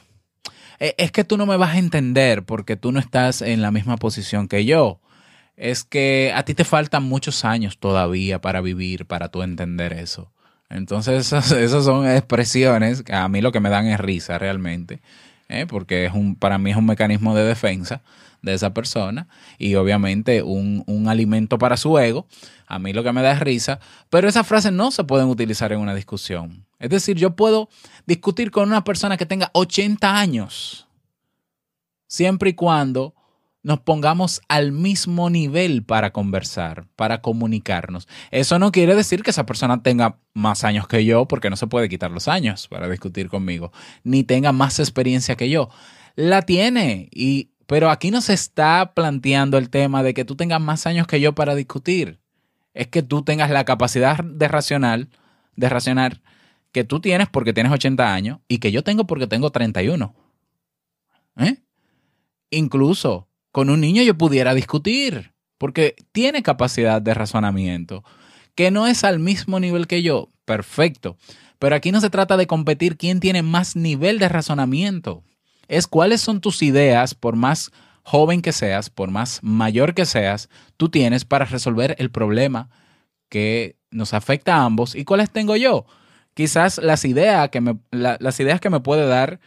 E, 0.80 0.94
es 0.98 1.12
que 1.12 1.24
tú 1.24 1.36
no 1.36 1.46
me 1.46 1.56
vas 1.56 1.74
a 1.74 1.78
entender 1.78 2.44
porque 2.44 2.76
tú 2.76 2.92
no 2.92 3.00
estás 3.00 3.42
en 3.42 3.62
la 3.62 3.70
misma 3.70 3.96
posición 3.96 4.48
que 4.48 4.64
yo. 4.64 5.00
Es 5.56 5.84
que 5.84 6.32
a 6.34 6.44
ti 6.44 6.54
te 6.54 6.64
faltan 6.64 7.02
muchos 7.04 7.44
años 7.44 7.78
todavía 7.78 8.40
para 8.40 8.60
vivir, 8.60 9.06
para 9.06 9.28
tú 9.28 9.42
entender 9.42 9.92
eso. 9.92 10.30
Entonces, 10.70 11.32
esas, 11.52 11.84
son 11.84 12.08
expresiones 12.08 13.02
que 13.02 13.14
a 13.14 13.28
mí 13.28 13.40
lo 13.40 13.52
que 13.52 13.60
me 13.60 13.70
dan 13.70 13.86
es 13.86 13.98
risa 13.98 14.38
realmente, 14.38 15.00
¿eh? 15.48 15.66
porque 15.66 16.06
es 16.06 16.12
un, 16.12 16.36
para 16.36 16.58
mí 16.58 16.70
es 16.70 16.76
un 16.76 16.86
mecanismo 16.86 17.34
de 17.34 17.44
defensa 17.44 18.02
de 18.42 18.54
esa 18.54 18.72
persona 18.72 19.26
y 19.58 19.74
obviamente 19.74 20.42
un, 20.44 20.84
un, 20.86 21.08
alimento 21.08 21.58
para 21.58 21.76
su 21.76 21.98
ego. 21.98 22.26
A 22.68 22.78
mí 22.78 22.92
lo 22.92 23.02
que 23.02 23.12
me 23.12 23.22
da 23.22 23.32
es 23.32 23.40
risa, 23.40 23.80
pero 24.10 24.28
esas 24.28 24.46
frases 24.46 24.72
no 24.72 24.90
se 24.90 25.04
pueden 25.04 25.26
utilizar 25.26 25.72
en 25.72 25.80
una 25.80 25.94
discusión. 25.94 26.67
Es 26.78 26.90
decir, 26.90 27.16
yo 27.16 27.34
puedo 27.34 27.68
discutir 28.06 28.50
con 28.50 28.68
una 28.68 28.84
persona 28.84 29.16
que 29.16 29.26
tenga 29.26 29.50
80 29.52 30.18
años, 30.18 30.86
siempre 32.06 32.50
y 32.50 32.54
cuando 32.54 33.14
nos 33.62 33.80
pongamos 33.80 34.40
al 34.48 34.72
mismo 34.72 35.30
nivel 35.30 35.84
para 35.84 36.12
conversar, 36.12 36.86
para 36.96 37.20
comunicarnos. 37.20 38.08
Eso 38.30 38.58
no 38.58 38.72
quiere 38.72 38.94
decir 38.94 39.22
que 39.22 39.30
esa 39.30 39.46
persona 39.46 39.82
tenga 39.82 40.18
más 40.32 40.64
años 40.64 40.86
que 40.86 41.04
yo, 41.04 41.26
porque 41.26 41.50
no 41.50 41.56
se 41.56 41.66
puede 41.66 41.88
quitar 41.88 42.10
los 42.10 42.28
años 42.28 42.68
para 42.68 42.88
discutir 42.88 43.28
conmigo, 43.28 43.72
ni 44.04 44.22
tenga 44.24 44.52
más 44.52 44.78
experiencia 44.78 45.36
que 45.36 45.50
yo. 45.50 45.68
La 46.14 46.42
tiene, 46.42 47.08
y, 47.12 47.50
pero 47.66 47.90
aquí 47.90 48.10
no 48.10 48.20
se 48.20 48.32
está 48.32 48.94
planteando 48.94 49.58
el 49.58 49.70
tema 49.70 50.02
de 50.02 50.14
que 50.14 50.24
tú 50.24 50.36
tengas 50.36 50.60
más 50.60 50.86
años 50.86 51.06
que 51.06 51.20
yo 51.20 51.34
para 51.34 51.54
discutir. 51.54 52.20
Es 52.74 52.86
que 52.86 53.02
tú 53.02 53.22
tengas 53.22 53.50
la 53.50 53.64
capacidad 53.64 54.22
de 54.22 54.48
racional, 54.48 55.08
de 55.56 55.68
racionar, 55.68 56.22
que 56.72 56.84
tú 56.84 57.00
tienes 57.00 57.28
porque 57.28 57.52
tienes 57.52 57.72
80 57.72 58.12
años 58.12 58.38
y 58.48 58.58
que 58.58 58.72
yo 58.72 58.82
tengo 58.82 59.06
porque 59.06 59.26
tengo 59.26 59.50
31. 59.50 60.14
¿Eh? 61.36 61.56
Incluso 62.50 63.28
con 63.52 63.70
un 63.70 63.80
niño 63.80 64.02
yo 64.02 64.16
pudiera 64.16 64.54
discutir, 64.54 65.32
porque 65.58 65.96
tiene 66.12 66.42
capacidad 66.42 67.02
de 67.02 67.14
razonamiento, 67.14 68.04
que 68.54 68.70
no 68.70 68.86
es 68.86 69.04
al 69.04 69.18
mismo 69.18 69.60
nivel 69.60 69.86
que 69.86 70.02
yo, 70.02 70.30
perfecto. 70.44 71.16
Pero 71.58 71.74
aquí 71.74 71.90
no 71.90 72.00
se 72.00 72.10
trata 72.10 72.36
de 72.36 72.46
competir 72.46 72.96
quién 72.96 73.20
tiene 73.20 73.42
más 73.42 73.74
nivel 73.74 74.18
de 74.18 74.28
razonamiento. 74.28 75.24
Es 75.66 75.86
cuáles 75.86 76.20
son 76.20 76.40
tus 76.40 76.62
ideas, 76.62 77.14
por 77.14 77.36
más 77.36 77.72
joven 78.02 78.40
que 78.40 78.52
seas, 78.52 78.88
por 78.90 79.10
más 79.10 79.40
mayor 79.42 79.94
que 79.94 80.06
seas, 80.06 80.48
tú 80.76 80.88
tienes 80.88 81.24
para 81.24 81.44
resolver 81.44 81.94
el 81.98 82.10
problema 82.10 82.70
que 83.28 83.76
nos 83.90 84.14
afecta 84.14 84.56
a 84.56 84.64
ambos 84.64 84.94
y 84.94 85.04
cuáles 85.04 85.30
tengo 85.30 85.56
yo. 85.56 85.84
Quizás 86.38 86.78
las 86.78 87.04
ideas 87.04 87.48
que 87.48 87.60
me, 87.60 87.80
las 87.90 88.38
ideas 88.38 88.60
que 88.60 88.70
me 88.70 88.78
puede 88.78 89.08
dar 89.08 89.40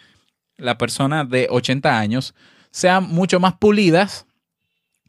la 0.58 0.77
persona 0.77 1.23
de 1.23 1.47
80 1.49 1.97
años 1.97 2.36
sean 2.69 3.08
mucho 3.08 3.39
más 3.39 3.54
pulidas, 3.54 4.25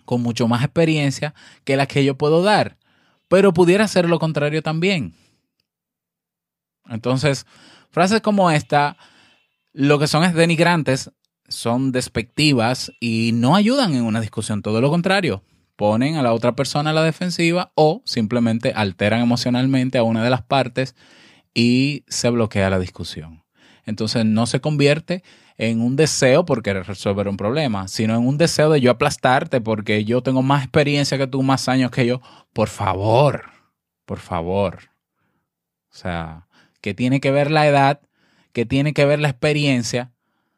con 0.04 0.22
mucho 0.22 0.46
más 0.46 0.62
experiencia 0.62 1.34
que 1.64 1.76
las 1.76 1.88
que 1.88 2.04
yo 2.04 2.16
puedo 2.16 2.44
dar. 2.44 2.76
Pero 3.26 3.52
pudiera 3.52 3.88
ser 3.88 4.08
lo 4.08 4.20
contrario 4.20 4.62
también. 4.62 5.16
Entonces, 6.88 7.46
frases 7.90 8.20
como 8.20 8.52
esta, 8.52 8.96
lo 9.72 9.98
que 9.98 10.06
son 10.06 10.22
es 10.22 10.34
denigrantes, 10.34 11.10
son 11.48 11.90
despectivas 11.90 12.92
y 13.00 13.32
no 13.34 13.56
ayudan 13.56 13.94
en 13.94 14.04
una 14.04 14.20
discusión. 14.20 14.62
Todo 14.62 14.80
lo 14.80 14.88
contrario, 14.88 15.42
ponen 15.74 16.14
a 16.14 16.22
la 16.22 16.32
otra 16.32 16.54
persona 16.54 16.90
a 16.90 16.92
la 16.92 17.02
defensiva 17.02 17.72
o 17.74 18.02
simplemente 18.04 18.72
alteran 18.72 19.20
emocionalmente 19.20 19.98
a 19.98 20.04
una 20.04 20.22
de 20.22 20.30
las 20.30 20.42
partes 20.42 20.94
y 21.54 22.04
se 22.08 22.30
bloquea 22.30 22.70
la 22.70 22.78
discusión. 22.78 23.42
Entonces 23.84 24.24
no 24.24 24.46
se 24.46 24.60
convierte 24.60 25.22
en 25.58 25.80
un 25.80 25.96
deseo 25.96 26.44
por 26.44 26.62
querer 26.62 26.86
resolver 26.86 27.28
un 27.28 27.36
problema, 27.36 27.88
sino 27.88 28.14
en 28.14 28.26
un 28.26 28.38
deseo 28.38 28.70
de 28.70 28.80
yo 28.80 28.90
aplastarte 28.90 29.60
porque 29.60 30.04
yo 30.04 30.22
tengo 30.22 30.42
más 30.42 30.62
experiencia 30.62 31.18
que 31.18 31.26
tú, 31.26 31.42
más 31.42 31.68
años 31.68 31.90
que 31.90 32.06
yo. 32.06 32.20
Por 32.52 32.68
favor, 32.68 33.50
por 34.04 34.18
favor. 34.18 34.90
O 35.90 35.94
sea, 35.94 36.46
¿qué 36.80 36.94
tiene 36.94 37.20
que 37.20 37.30
ver 37.30 37.50
la 37.50 37.66
edad? 37.66 38.00
¿Qué 38.52 38.66
tiene 38.66 38.92
que 38.92 39.04
ver 39.04 39.20
la 39.20 39.28
experiencia? 39.28 40.12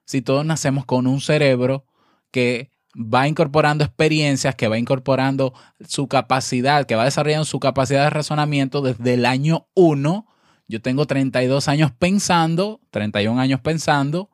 Si 0.05 0.23
todos 0.23 0.45
nacemos 0.45 0.85
con 0.85 1.07
un 1.07 1.21
cerebro 1.21 1.87
que 2.31 2.71
va 2.95 3.27
incorporando 3.27 3.85
experiencias, 3.85 4.55
que 4.55 4.69
va 4.69 4.79
incorporando 4.79 5.55
su 5.87 6.09
capacidad, 6.09 6.87
que 6.87 6.95
va 6.95 7.05
desarrollando 7.05 7.45
su 7.45 7.59
capacidad 7.59 8.05
de 8.05 8.11
razonamiento 8.11 8.83
desde 8.83 9.15
el 9.15 9.27
año 9.27 9.67
1. 9.75 10.27
Yo 10.67 10.81
tengo 10.81 11.07
32 11.07 11.69
años 11.69 11.93
pensando, 11.93 12.81
31 12.91 13.41
años 13.41 13.61
pensando, 13.61 14.31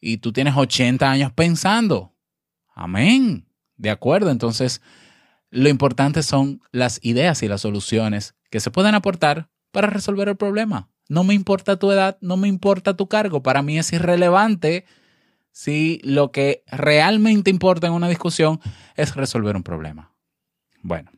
y 0.00 0.18
tú 0.18 0.32
tienes 0.32 0.56
80 0.56 1.10
años 1.10 1.32
pensando. 1.32 2.14
Amén. 2.74 3.46
De 3.76 3.90
acuerdo. 3.90 4.30
Entonces, 4.30 4.80
lo 5.50 5.68
importante 5.68 6.22
son 6.22 6.60
las 6.72 7.00
ideas 7.02 7.42
y 7.42 7.48
las 7.48 7.62
soluciones 7.62 8.34
que 8.50 8.60
se 8.60 8.70
pueden 8.70 8.94
aportar 8.94 9.50
para 9.70 9.88
resolver 9.88 10.28
el 10.28 10.36
problema. 10.36 10.88
No 11.08 11.24
me 11.24 11.34
importa 11.34 11.78
tu 11.78 11.90
edad, 11.90 12.18
no 12.20 12.36
me 12.36 12.48
importa 12.48 12.96
tu 12.96 13.08
cargo. 13.08 13.42
Para 13.42 13.62
mí 13.62 13.78
es 13.78 13.92
irrelevante 13.92 14.84
si 15.52 16.00
lo 16.04 16.30
que 16.32 16.62
realmente 16.66 17.50
importa 17.50 17.86
en 17.86 17.94
una 17.94 18.08
discusión 18.08 18.60
es 18.94 19.16
resolver 19.16 19.56
un 19.56 19.62
problema. 19.62 20.14
Bueno, 20.82 21.10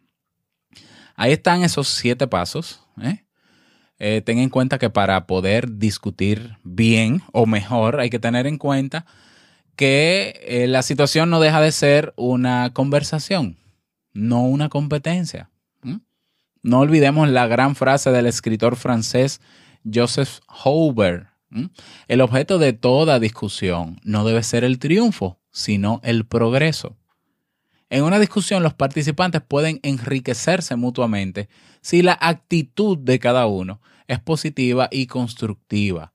ahí 1.16 1.32
están 1.32 1.62
esos 1.62 1.88
siete 1.88 2.26
pasos. 2.26 2.86
¿eh? 3.02 3.24
Eh, 4.02 4.22
ten 4.24 4.38
en 4.38 4.48
cuenta 4.48 4.78
que 4.78 4.88
para 4.88 5.26
poder 5.26 5.76
discutir 5.76 6.56
bien 6.64 7.22
o 7.32 7.44
mejor 7.44 8.00
hay 8.00 8.08
que 8.08 8.18
tener 8.18 8.46
en 8.46 8.56
cuenta 8.56 9.04
que 9.76 10.40
eh, 10.42 10.66
la 10.66 10.82
situación 10.82 11.28
no 11.28 11.38
deja 11.38 11.60
de 11.60 11.70
ser 11.70 12.14
una 12.16 12.72
conversación, 12.72 13.58
no 14.14 14.42
una 14.42 14.70
competencia. 14.70 15.50
No 16.62 16.80
olvidemos 16.80 17.28
la 17.30 17.46
gran 17.46 17.74
frase 17.74 18.10
del 18.10 18.26
escritor 18.26 18.76
francés 18.76 19.40
Joseph 19.90 20.40
Hoover. 20.46 21.28
El 22.06 22.20
objeto 22.20 22.58
de 22.58 22.74
toda 22.74 23.18
discusión 23.18 23.98
no 24.04 24.24
debe 24.24 24.42
ser 24.42 24.64
el 24.64 24.78
triunfo, 24.78 25.40
sino 25.50 26.00
el 26.04 26.26
progreso. 26.26 26.96
En 27.88 28.04
una 28.04 28.18
discusión 28.18 28.62
los 28.62 28.74
participantes 28.74 29.40
pueden 29.40 29.80
enriquecerse 29.82 30.76
mutuamente 30.76 31.48
si 31.80 32.02
la 32.02 32.18
actitud 32.20 32.98
de 32.98 33.18
cada 33.18 33.46
uno 33.46 33.80
es 34.08 34.18
positiva 34.18 34.88
y 34.90 35.06
constructiva. 35.06 36.12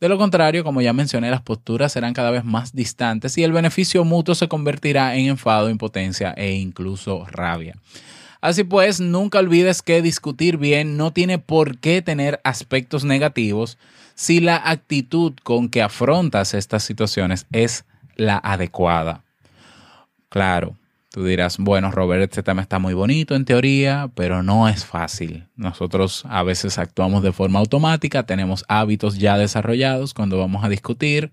De 0.00 0.08
lo 0.08 0.16
contrario, 0.16 0.62
como 0.62 0.80
ya 0.80 0.92
mencioné, 0.92 1.30
las 1.30 1.42
posturas 1.42 1.92
serán 1.92 2.14
cada 2.14 2.30
vez 2.30 2.44
más 2.44 2.72
distantes 2.72 3.36
y 3.36 3.42
el 3.42 3.52
beneficio 3.52 4.04
mutuo 4.04 4.34
se 4.34 4.46
convertirá 4.46 5.16
en 5.16 5.26
enfado, 5.26 5.70
impotencia 5.70 6.32
e 6.36 6.52
incluso 6.52 7.26
rabia. 7.26 7.74
Así 8.40 8.62
pues, 8.62 9.00
nunca 9.00 9.40
olvides 9.40 9.82
que 9.82 10.00
discutir 10.00 10.56
bien 10.56 10.96
no 10.96 11.12
tiene 11.12 11.38
por 11.38 11.78
qué 11.78 12.02
tener 12.02 12.40
aspectos 12.44 13.04
negativos 13.04 13.78
si 14.14 14.40
la 14.40 14.56
actitud 14.56 15.32
con 15.42 15.68
que 15.68 15.82
afrontas 15.82 16.54
estas 16.54 16.84
situaciones 16.84 17.46
es 17.50 17.84
la 18.14 18.38
adecuada. 18.38 19.24
Claro, 20.28 20.76
Tú 21.10 21.24
dirás, 21.24 21.56
bueno, 21.56 21.90
Robert, 21.90 22.22
este 22.22 22.42
tema 22.42 22.60
está 22.60 22.78
muy 22.78 22.92
bonito 22.92 23.34
en 23.34 23.46
teoría, 23.46 24.10
pero 24.14 24.42
no 24.42 24.68
es 24.68 24.84
fácil. 24.84 25.48
Nosotros 25.56 26.24
a 26.28 26.42
veces 26.42 26.76
actuamos 26.78 27.22
de 27.22 27.32
forma 27.32 27.60
automática, 27.60 28.26
tenemos 28.26 28.64
hábitos 28.68 29.18
ya 29.18 29.38
desarrollados 29.38 30.12
cuando 30.12 30.38
vamos 30.38 30.64
a 30.64 30.68
discutir. 30.68 31.32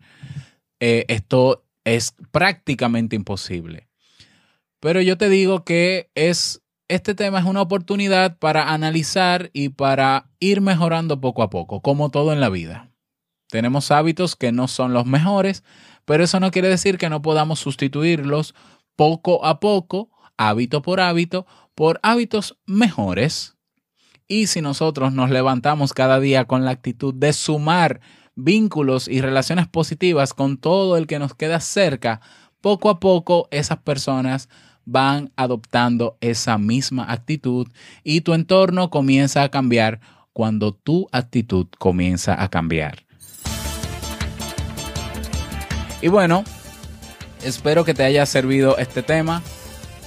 Eh, 0.80 1.04
esto 1.10 1.66
es 1.84 2.16
prácticamente 2.32 3.18
imposible. 3.18 3.90
Pero 4.80 5.02
yo 5.02 5.18
te 5.18 5.30
digo 5.30 5.66
que 5.66 6.10
es, 6.16 6.62
este 6.88 7.14
tema 7.14 7.40
es 7.40 7.46
una 7.46 7.62
oportunidad 7.62 8.38
para 8.38 8.72
analizar 8.72 9.50
y 9.52 9.70
para 9.70 10.30
ir 10.40 10.62
mejorando 10.62 11.20
poco 11.20 11.44
a 11.44 11.50
poco, 11.50 11.82
como 11.82 12.12
todo 12.12 12.32
en 12.32 12.40
la 12.40 12.50
vida. 12.50 12.92
Tenemos 13.50 13.92
hábitos 13.92 14.36
que 14.36 14.52
no 14.52 14.68
son 14.68 14.94
los 14.94 15.06
mejores, 15.06 15.64
pero 16.06 16.24
eso 16.24 16.40
no 16.40 16.52
quiere 16.52 16.70
decir 16.70 16.98
que 16.98 17.10
no 17.10 17.22
podamos 17.22 17.60
sustituirlos 17.60 18.56
poco 18.96 19.46
a 19.46 19.60
poco, 19.60 20.10
hábito 20.38 20.82
por 20.82 21.00
hábito, 21.00 21.46
por 21.76 22.00
hábitos 22.04 22.58
mejores. 22.66 23.56
Y 24.28 24.48
si 24.48 24.62
nosotros 24.62 25.14
nos 25.14 25.30
levantamos 25.30 25.94
cada 25.94 26.20
día 26.20 26.46
con 26.46 26.66
la 26.66 26.72
actitud 26.72 27.14
de 27.14 27.34
sumar 27.34 28.02
vínculos 28.36 29.08
y 29.08 29.22
relaciones 29.22 29.68
positivas 29.68 30.34
con 30.34 30.58
todo 30.58 30.98
el 30.98 31.08
que 31.08 31.20
nos 31.20 31.36
queda 31.36 31.60
cerca, 31.60 32.22
poco 32.62 32.90
a 32.90 33.00
poco 33.00 33.48
esas 33.52 33.78
personas 33.80 34.50
van 34.86 35.32
adoptando 35.36 36.18
esa 36.22 36.58
misma 36.58 37.12
actitud 37.12 37.68
y 38.04 38.22
tu 38.22 38.34
entorno 38.34 38.90
comienza 38.90 39.44
a 39.44 39.50
cambiar 39.50 40.00
cuando 40.34 40.74
tu 40.74 41.08
actitud 41.12 41.68
comienza 41.80 42.42
a 42.42 42.50
cambiar. 42.50 43.06
Y 46.02 46.08
bueno, 46.08 46.44
espero 47.46 47.86
que 47.86 47.94
te 47.94 48.04
haya 48.04 48.26
servido 48.26 48.78
este 48.78 49.04
tema. 49.04 49.42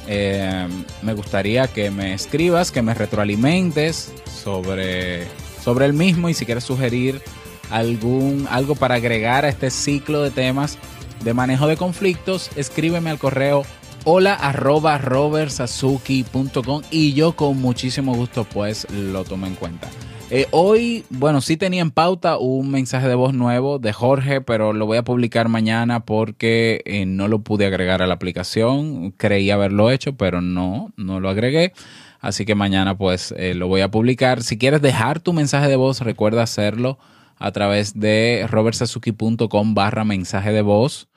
Eh, 0.07 0.67
me 1.03 1.13
gustaría 1.13 1.69
que 1.69 1.91
me 1.91 2.15
escribas, 2.15 2.71
que 2.71 2.83
me 2.83 2.95
retroalimentes 2.95 4.13
sobre, 4.43 5.27
sobre 5.63 5.87
el 5.87 5.93
mismo 5.93 6.29
y 6.29 6.35
si 6.35 6.47
quieres 6.47 6.65
sugerir 6.65 7.23
algún, 7.71 8.47
algo 8.51 8.75
para 8.75 8.97
agregar 8.97 9.45
a 9.45 9.49
este 9.49 9.71
ciclo 9.71 10.23
de 10.23 10.31
temas 10.31 10.79
de 11.23 11.35
manejo 11.35 11.67
de 11.67 11.77
conflictos, 11.77 12.51
escríbeme 12.57 13.11
al 13.11 13.19
correo 13.19 13.65
hola 14.05 14.35
arroba 14.35 15.01
y 16.91 17.13
yo 17.13 17.37
con 17.37 17.61
muchísimo 17.61 18.15
gusto 18.15 18.45
pues 18.45 18.91
lo 18.91 19.25
tomo 19.25 19.47
en 19.47 19.55
cuenta. 19.55 19.89
Eh, 20.31 20.47
hoy, 20.51 21.07
bueno, 21.09 21.41
sí 21.41 21.57
tenía 21.57 21.81
en 21.81 21.91
pauta 21.91 22.37
un 22.37 22.71
mensaje 22.71 23.09
de 23.09 23.15
voz 23.15 23.33
nuevo 23.33 23.79
de 23.79 23.95
Jorge, 23.95 24.43
pero 24.43 24.75
lo 24.75 24.85
voy 24.85 24.99
a 24.99 25.03
publicar 25.03 25.49
mañana 25.49 26.01
porque 26.01 26.83
eh, 26.85 27.07
no 27.07 27.29
lo 27.29 27.39
pude 27.39 27.65
agregar 27.65 28.03
a 28.03 28.07
la 28.07 28.15
aplicación. 28.15 29.13
Creí 29.13 29.51
haberlo 29.51 29.91
hecho, 29.91 30.17
pero 30.19 30.43
no, 30.43 30.93
no 30.97 31.21
lo 31.21 31.31
agregué. 31.31 31.73
Así 32.21 32.45
que 32.45 32.55
mañana 32.55 32.99
pues 32.99 33.33
eh, 33.39 33.55
lo 33.55 33.69
voy 33.69 33.81
a 33.81 33.91
publicar. 33.91 34.43
Si 34.43 34.59
quieres 34.59 34.83
dejar 34.83 35.21
tu 35.21 35.33
mensaje 35.33 35.67
de 35.67 35.77
voz, 35.77 36.03
recuerda 36.03 36.43
hacerlo 36.43 36.99
a 37.37 37.51
través 37.53 37.99
de 37.99 38.47
robertsazuki.com 38.51 39.75
barra 39.75 40.05
mensaje 40.05 40.53
de 40.53 40.61
voz. 40.61 41.09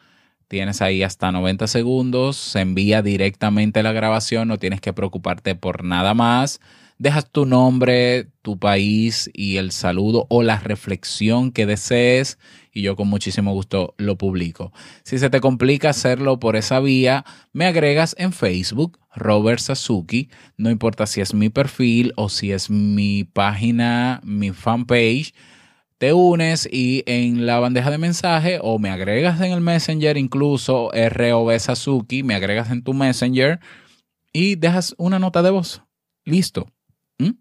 Tienes 0.48 0.82
ahí 0.82 1.04
hasta 1.04 1.34
90 1.34 1.68
segundos, 1.68 2.38
se 2.38 2.62
envía 2.62 3.02
directamente 3.02 3.84
la 3.84 3.92
grabación, 3.92 4.48
no 4.48 4.58
tienes 4.58 4.80
que 4.80 4.94
preocuparte 4.94 5.56
por 5.56 5.84
nada 5.84 6.14
más 6.14 6.62
dejas 7.02 7.32
tu 7.32 7.48
nombre, 7.48 8.28
tu 8.44 8.60
país 8.60 9.28
y 9.34 9.58
el 9.58 9.72
saludo 9.72 10.28
o 10.30 10.44
la 10.44 10.60
reflexión 10.60 11.52
que 11.52 11.66
desees 11.66 12.38
y 12.72 12.84
yo 12.84 12.96
con 12.96 13.08
muchísimo 13.08 13.54
gusto 13.54 13.96
lo 13.98 14.20
publico. 14.20 14.72
Si 15.04 15.18
se 15.18 15.32
te 15.32 15.42
complica 15.42 15.90
hacerlo 15.90 16.40
por 16.40 16.56
esa 16.56 16.80
vía, 16.80 17.26
me 17.54 17.66
agregas 17.66 18.16
en 18.20 18.34
Facebook, 18.34 19.00
Robert 19.16 19.60
Sasuki, 19.60 20.30
no 20.58 20.70
importa 20.70 21.08
si 21.08 21.22
es 21.22 21.34
mi 21.34 21.50
perfil 21.50 22.14
o 22.18 22.30
si 22.30 22.52
es 22.52 22.70
mi 22.70 23.24
página, 23.24 24.22
mi 24.24 24.52
fanpage, 24.52 25.34
te 25.98 26.14
unes 26.14 26.70
y 26.72 27.02
en 27.08 27.48
la 27.48 27.58
bandeja 27.58 27.90
de 27.90 27.98
mensaje 27.98 28.60
o 28.62 28.78
me 28.78 28.92
agregas 28.92 29.42
en 29.42 29.54
el 29.54 29.62
Messenger, 29.62 30.18
incluso 30.18 30.92
ROB 30.94 31.58
Sasuki, 31.58 32.22
me 32.22 32.36
agregas 32.36 32.70
en 32.70 32.84
tu 32.84 32.94
Messenger 32.94 33.60
y 34.32 34.54
dejas 34.56 34.94
una 35.00 35.18
nota 35.18 35.42
de 35.42 35.50
voz. 35.50 35.82
Listo 36.26 36.68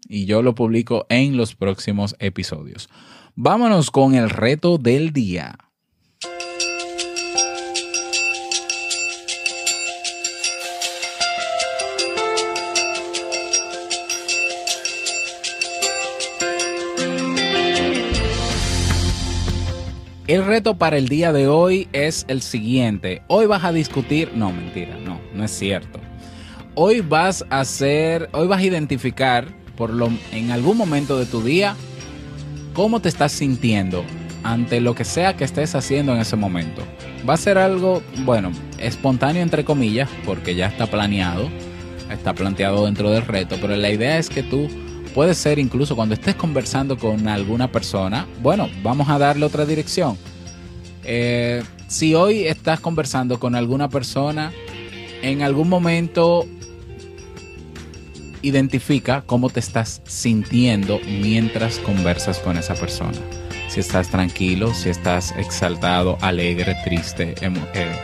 y 0.07 0.25
yo 0.25 0.41
lo 0.41 0.55
publico 0.55 1.05
en 1.09 1.37
los 1.37 1.55
próximos 1.55 2.15
episodios. 2.19 2.89
Vámonos 3.35 3.91
con 3.91 4.15
el 4.15 4.29
reto 4.29 4.77
del 4.77 5.13
día. 5.13 5.57
El 20.31 20.45
reto 20.45 20.77
para 20.77 20.97
el 20.97 21.09
día 21.09 21.33
de 21.33 21.47
hoy 21.47 21.89
es 21.91 22.23
el 22.29 22.41
siguiente. 22.41 23.21
Hoy 23.27 23.47
vas 23.47 23.65
a 23.65 23.73
discutir, 23.73 24.31
no, 24.33 24.53
mentira, 24.53 24.97
no, 24.97 25.19
no 25.33 25.43
es 25.43 25.51
cierto. 25.51 25.99
Hoy 26.73 27.01
vas 27.01 27.45
a 27.49 27.59
hacer, 27.59 28.29
hoy 28.31 28.47
vas 28.47 28.61
a 28.61 28.63
identificar 28.63 29.60
por 29.81 29.89
lo, 29.89 30.11
en 30.31 30.51
algún 30.51 30.77
momento 30.77 31.17
de 31.17 31.25
tu 31.25 31.41
día, 31.41 31.75
cómo 32.75 32.99
te 32.99 33.09
estás 33.09 33.31
sintiendo 33.31 34.05
ante 34.43 34.79
lo 34.79 34.93
que 34.93 35.03
sea 35.03 35.35
que 35.35 35.43
estés 35.43 35.73
haciendo 35.73 36.13
en 36.13 36.21
ese 36.21 36.35
momento. 36.35 36.83
Va 37.27 37.33
a 37.33 37.37
ser 37.37 37.57
algo, 37.57 38.03
bueno, 38.23 38.51
espontáneo 38.77 39.41
entre 39.41 39.65
comillas, 39.65 40.07
porque 40.23 40.53
ya 40.53 40.67
está 40.67 40.85
planeado, 40.85 41.49
está 42.11 42.35
planteado 42.35 42.85
dentro 42.85 43.09
del 43.09 43.25
reto, 43.25 43.55
pero 43.59 43.75
la 43.75 43.89
idea 43.89 44.19
es 44.19 44.29
que 44.29 44.43
tú 44.43 44.67
puedes 45.15 45.39
ser 45.39 45.57
incluso 45.57 45.95
cuando 45.95 46.13
estés 46.13 46.35
conversando 46.35 46.95
con 46.95 47.27
alguna 47.27 47.71
persona, 47.71 48.27
bueno, 48.39 48.69
vamos 48.83 49.09
a 49.09 49.17
darle 49.17 49.47
otra 49.47 49.65
dirección. 49.65 50.15
Eh, 51.03 51.63
si 51.87 52.13
hoy 52.13 52.45
estás 52.45 52.79
conversando 52.81 53.39
con 53.39 53.55
alguna 53.55 53.89
persona, 53.89 54.51
en 55.23 55.41
algún 55.41 55.69
momento 55.69 56.45
identifica 58.41 59.23
cómo 59.25 59.49
te 59.49 59.59
estás 59.59 60.01
sintiendo 60.05 60.99
mientras 61.05 61.79
conversas 61.79 62.39
con 62.39 62.57
esa 62.57 62.75
persona. 62.75 63.17
Si 63.67 63.79
estás 63.79 64.09
tranquilo, 64.09 64.73
si 64.73 64.89
estás 64.89 65.31
exaltado, 65.37 66.17
alegre, 66.21 66.75
triste, 66.83 67.35
eh, 67.41 67.95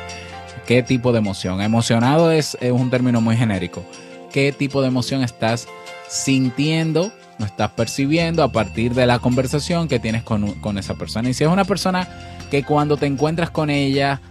qué 0.65 0.83
tipo 0.83 1.11
de 1.11 1.19
emoción. 1.19 1.61
Emocionado 1.61 2.31
es, 2.31 2.57
un 2.61 2.89
término 2.89 3.21
muy 3.21 3.35
genérico. 3.35 3.83
¿Qué 4.31 4.51
tipo 4.51 4.81
de 4.81 4.87
emoción 4.87 5.23
estás 5.23 5.67
sintiendo, 6.07 7.11
no 7.37 7.45
estás 7.45 7.71
percibiendo 7.71 8.43
a 8.43 8.51
partir 8.51 8.93
de 8.93 9.05
la 9.05 9.19
conversación 9.19 9.87
que 9.87 9.99
tienes 9.99 10.23
con, 10.23 10.53
con 10.53 10.77
esa 10.77 10.95
persona? 10.95 11.29
Y 11.29 11.33
si 11.33 11.43
es 11.43 11.49
una 11.49 11.65
persona 11.65 12.07
que 12.49 12.63
cuando 12.63 12.97
te 12.97 13.05
encuentras 13.05 13.49
con 13.49 13.69
ella 13.69 14.21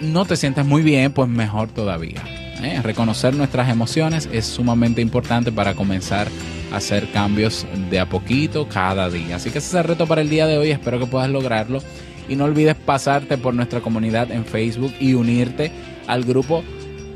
no 0.00 0.24
te 0.24 0.36
sientes 0.36 0.66
muy 0.66 0.82
bien, 0.82 1.12
pues 1.12 1.28
mejor 1.28 1.68
todavía. 1.68 2.22
¿Eh? 2.62 2.80
Reconocer 2.82 3.34
nuestras 3.34 3.68
emociones 3.68 4.28
es 4.32 4.46
sumamente 4.46 5.00
importante 5.00 5.52
para 5.52 5.74
comenzar 5.74 6.28
a 6.72 6.76
hacer 6.76 7.10
cambios 7.12 7.66
de 7.90 8.00
a 8.00 8.08
poquito 8.08 8.68
cada 8.68 9.10
día. 9.10 9.36
Así 9.36 9.50
que 9.50 9.58
ese 9.58 9.68
es 9.68 9.74
el 9.74 9.84
reto 9.84 10.06
para 10.06 10.20
el 10.20 10.30
día 10.30 10.46
de 10.46 10.58
hoy. 10.58 10.70
Espero 10.70 10.98
que 10.98 11.06
puedas 11.06 11.30
lograrlo. 11.30 11.82
Y 12.28 12.36
no 12.36 12.44
olvides 12.44 12.74
pasarte 12.74 13.36
por 13.36 13.54
nuestra 13.54 13.80
comunidad 13.80 14.30
en 14.30 14.46
Facebook 14.46 14.94
y 14.98 15.12
unirte 15.12 15.70
al 16.06 16.24
grupo 16.24 16.64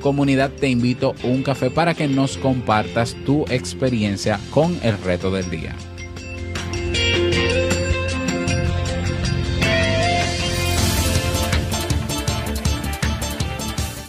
Comunidad 0.01 0.51
Te 0.51 0.69
Invito 0.69 1.15
un 1.25 1.43
Café 1.43 1.71
para 1.71 1.95
que 1.95 2.09
nos 2.09 2.37
compartas 2.37 3.17
tu 3.25 3.45
experiencia 3.49 4.39
con 4.51 4.79
el 4.83 4.99
reto 4.99 5.31
del 5.31 5.51
día. 5.51 5.75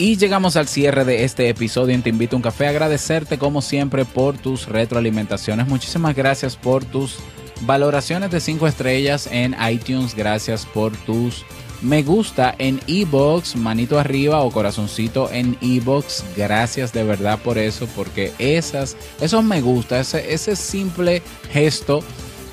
Y 0.01 0.15
llegamos 0.15 0.55
al 0.55 0.69
cierre 0.69 1.03
de 1.03 1.25
este 1.25 1.49
episodio 1.49 1.93
en 1.93 2.01
Te 2.01 2.09
Invito 2.09 2.33
a 2.33 2.37
un 2.37 2.41
Café. 2.41 2.67
Agradecerte 2.67 3.37
como 3.37 3.61
siempre 3.61 4.05
por 4.05 4.37
tus 4.37 4.65
retroalimentaciones. 4.65 5.67
Muchísimas 5.67 6.15
gracias 6.15 6.55
por 6.55 6.85
tus 6.85 7.17
valoraciones 7.63 8.31
de 8.31 8.39
5 8.39 8.65
estrellas 8.65 9.27
en 9.29 9.57
iTunes. 9.69 10.15
Gracias 10.15 10.65
por 10.65 10.95
tus 10.95 11.43
me 11.81 12.01
gusta 12.03 12.55
en 12.59 12.79
ebox, 12.87 13.57
manito 13.57 13.99
arriba 13.99 14.41
o 14.41 14.51
corazoncito 14.51 15.29
en 15.31 15.57
ebox. 15.61 16.23
Gracias 16.37 16.93
de 16.93 17.03
verdad 17.03 17.39
por 17.39 17.57
eso, 17.57 17.85
porque 17.93 18.31
esas, 18.39 18.95
esos 19.19 19.43
me 19.43 19.59
gusta, 19.59 19.99
ese, 19.99 20.33
ese 20.33 20.55
simple 20.55 21.21
gesto 21.51 22.03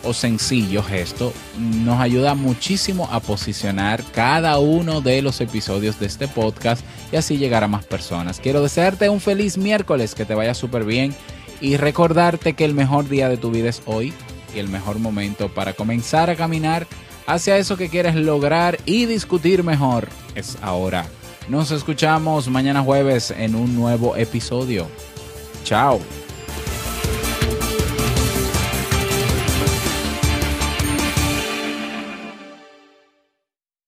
o 0.07 0.15
sencillo 0.15 0.83
gesto 0.83 1.33
nos 1.59 2.01
ayuda 2.01 2.35
muchísimo 2.35 3.09
a 3.11 3.21
posicionar 3.21 4.03
cada 4.13 4.59
uno 4.59 5.01
de 5.01 5.23
los 5.23 5.41
episodios 5.41 5.99
de 6.01 6.07
este 6.07 6.29
podcast 6.29 6.85
y 7.13 7.17
así 7.17 7.37
llegar 7.37 7.65
a 7.65 7.69
más 7.69 7.85
personas. 7.85 8.41
Quiero 8.41 8.63
desearte 8.63 9.09
un 9.09 9.21
feliz 9.21 9.59
miércoles, 9.59 10.15
que 10.15 10.25
te 10.25 10.35
vaya 10.35 10.55
súper 10.55 10.85
bien 10.85 11.15
y 11.61 11.77
recordarte 11.77 12.55
que 12.55 12.65
el 12.65 12.75
mejor 12.75 13.09
día 13.09 13.29
de 13.29 13.37
tu 13.37 13.51
vida 13.51 13.69
es 13.69 13.83
hoy 13.87 14.13
y 14.55 14.59
el 14.59 14.69
mejor 14.69 14.99
momento 14.99 15.53
para 15.53 15.73
comenzar 15.73 16.31
a 16.31 16.37
caminar 16.37 16.87
hacia 17.27 17.59
eso 17.59 17.77
que 17.77 17.89
quieres 17.89 18.15
lograr 18.15 18.79
y 18.87 19.07
discutir 19.07 19.63
mejor 19.63 20.09
es 20.35 20.57
ahora. 20.63 21.07
Nos 21.49 21.71
escuchamos 21.71 22.49
mañana 22.49 22.83
jueves 22.83 23.31
en 23.31 23.55
un 23.55 23.75
nuevo 23.77 24.17
episodio. 24.17 24.89
Chao. 25.65 26.01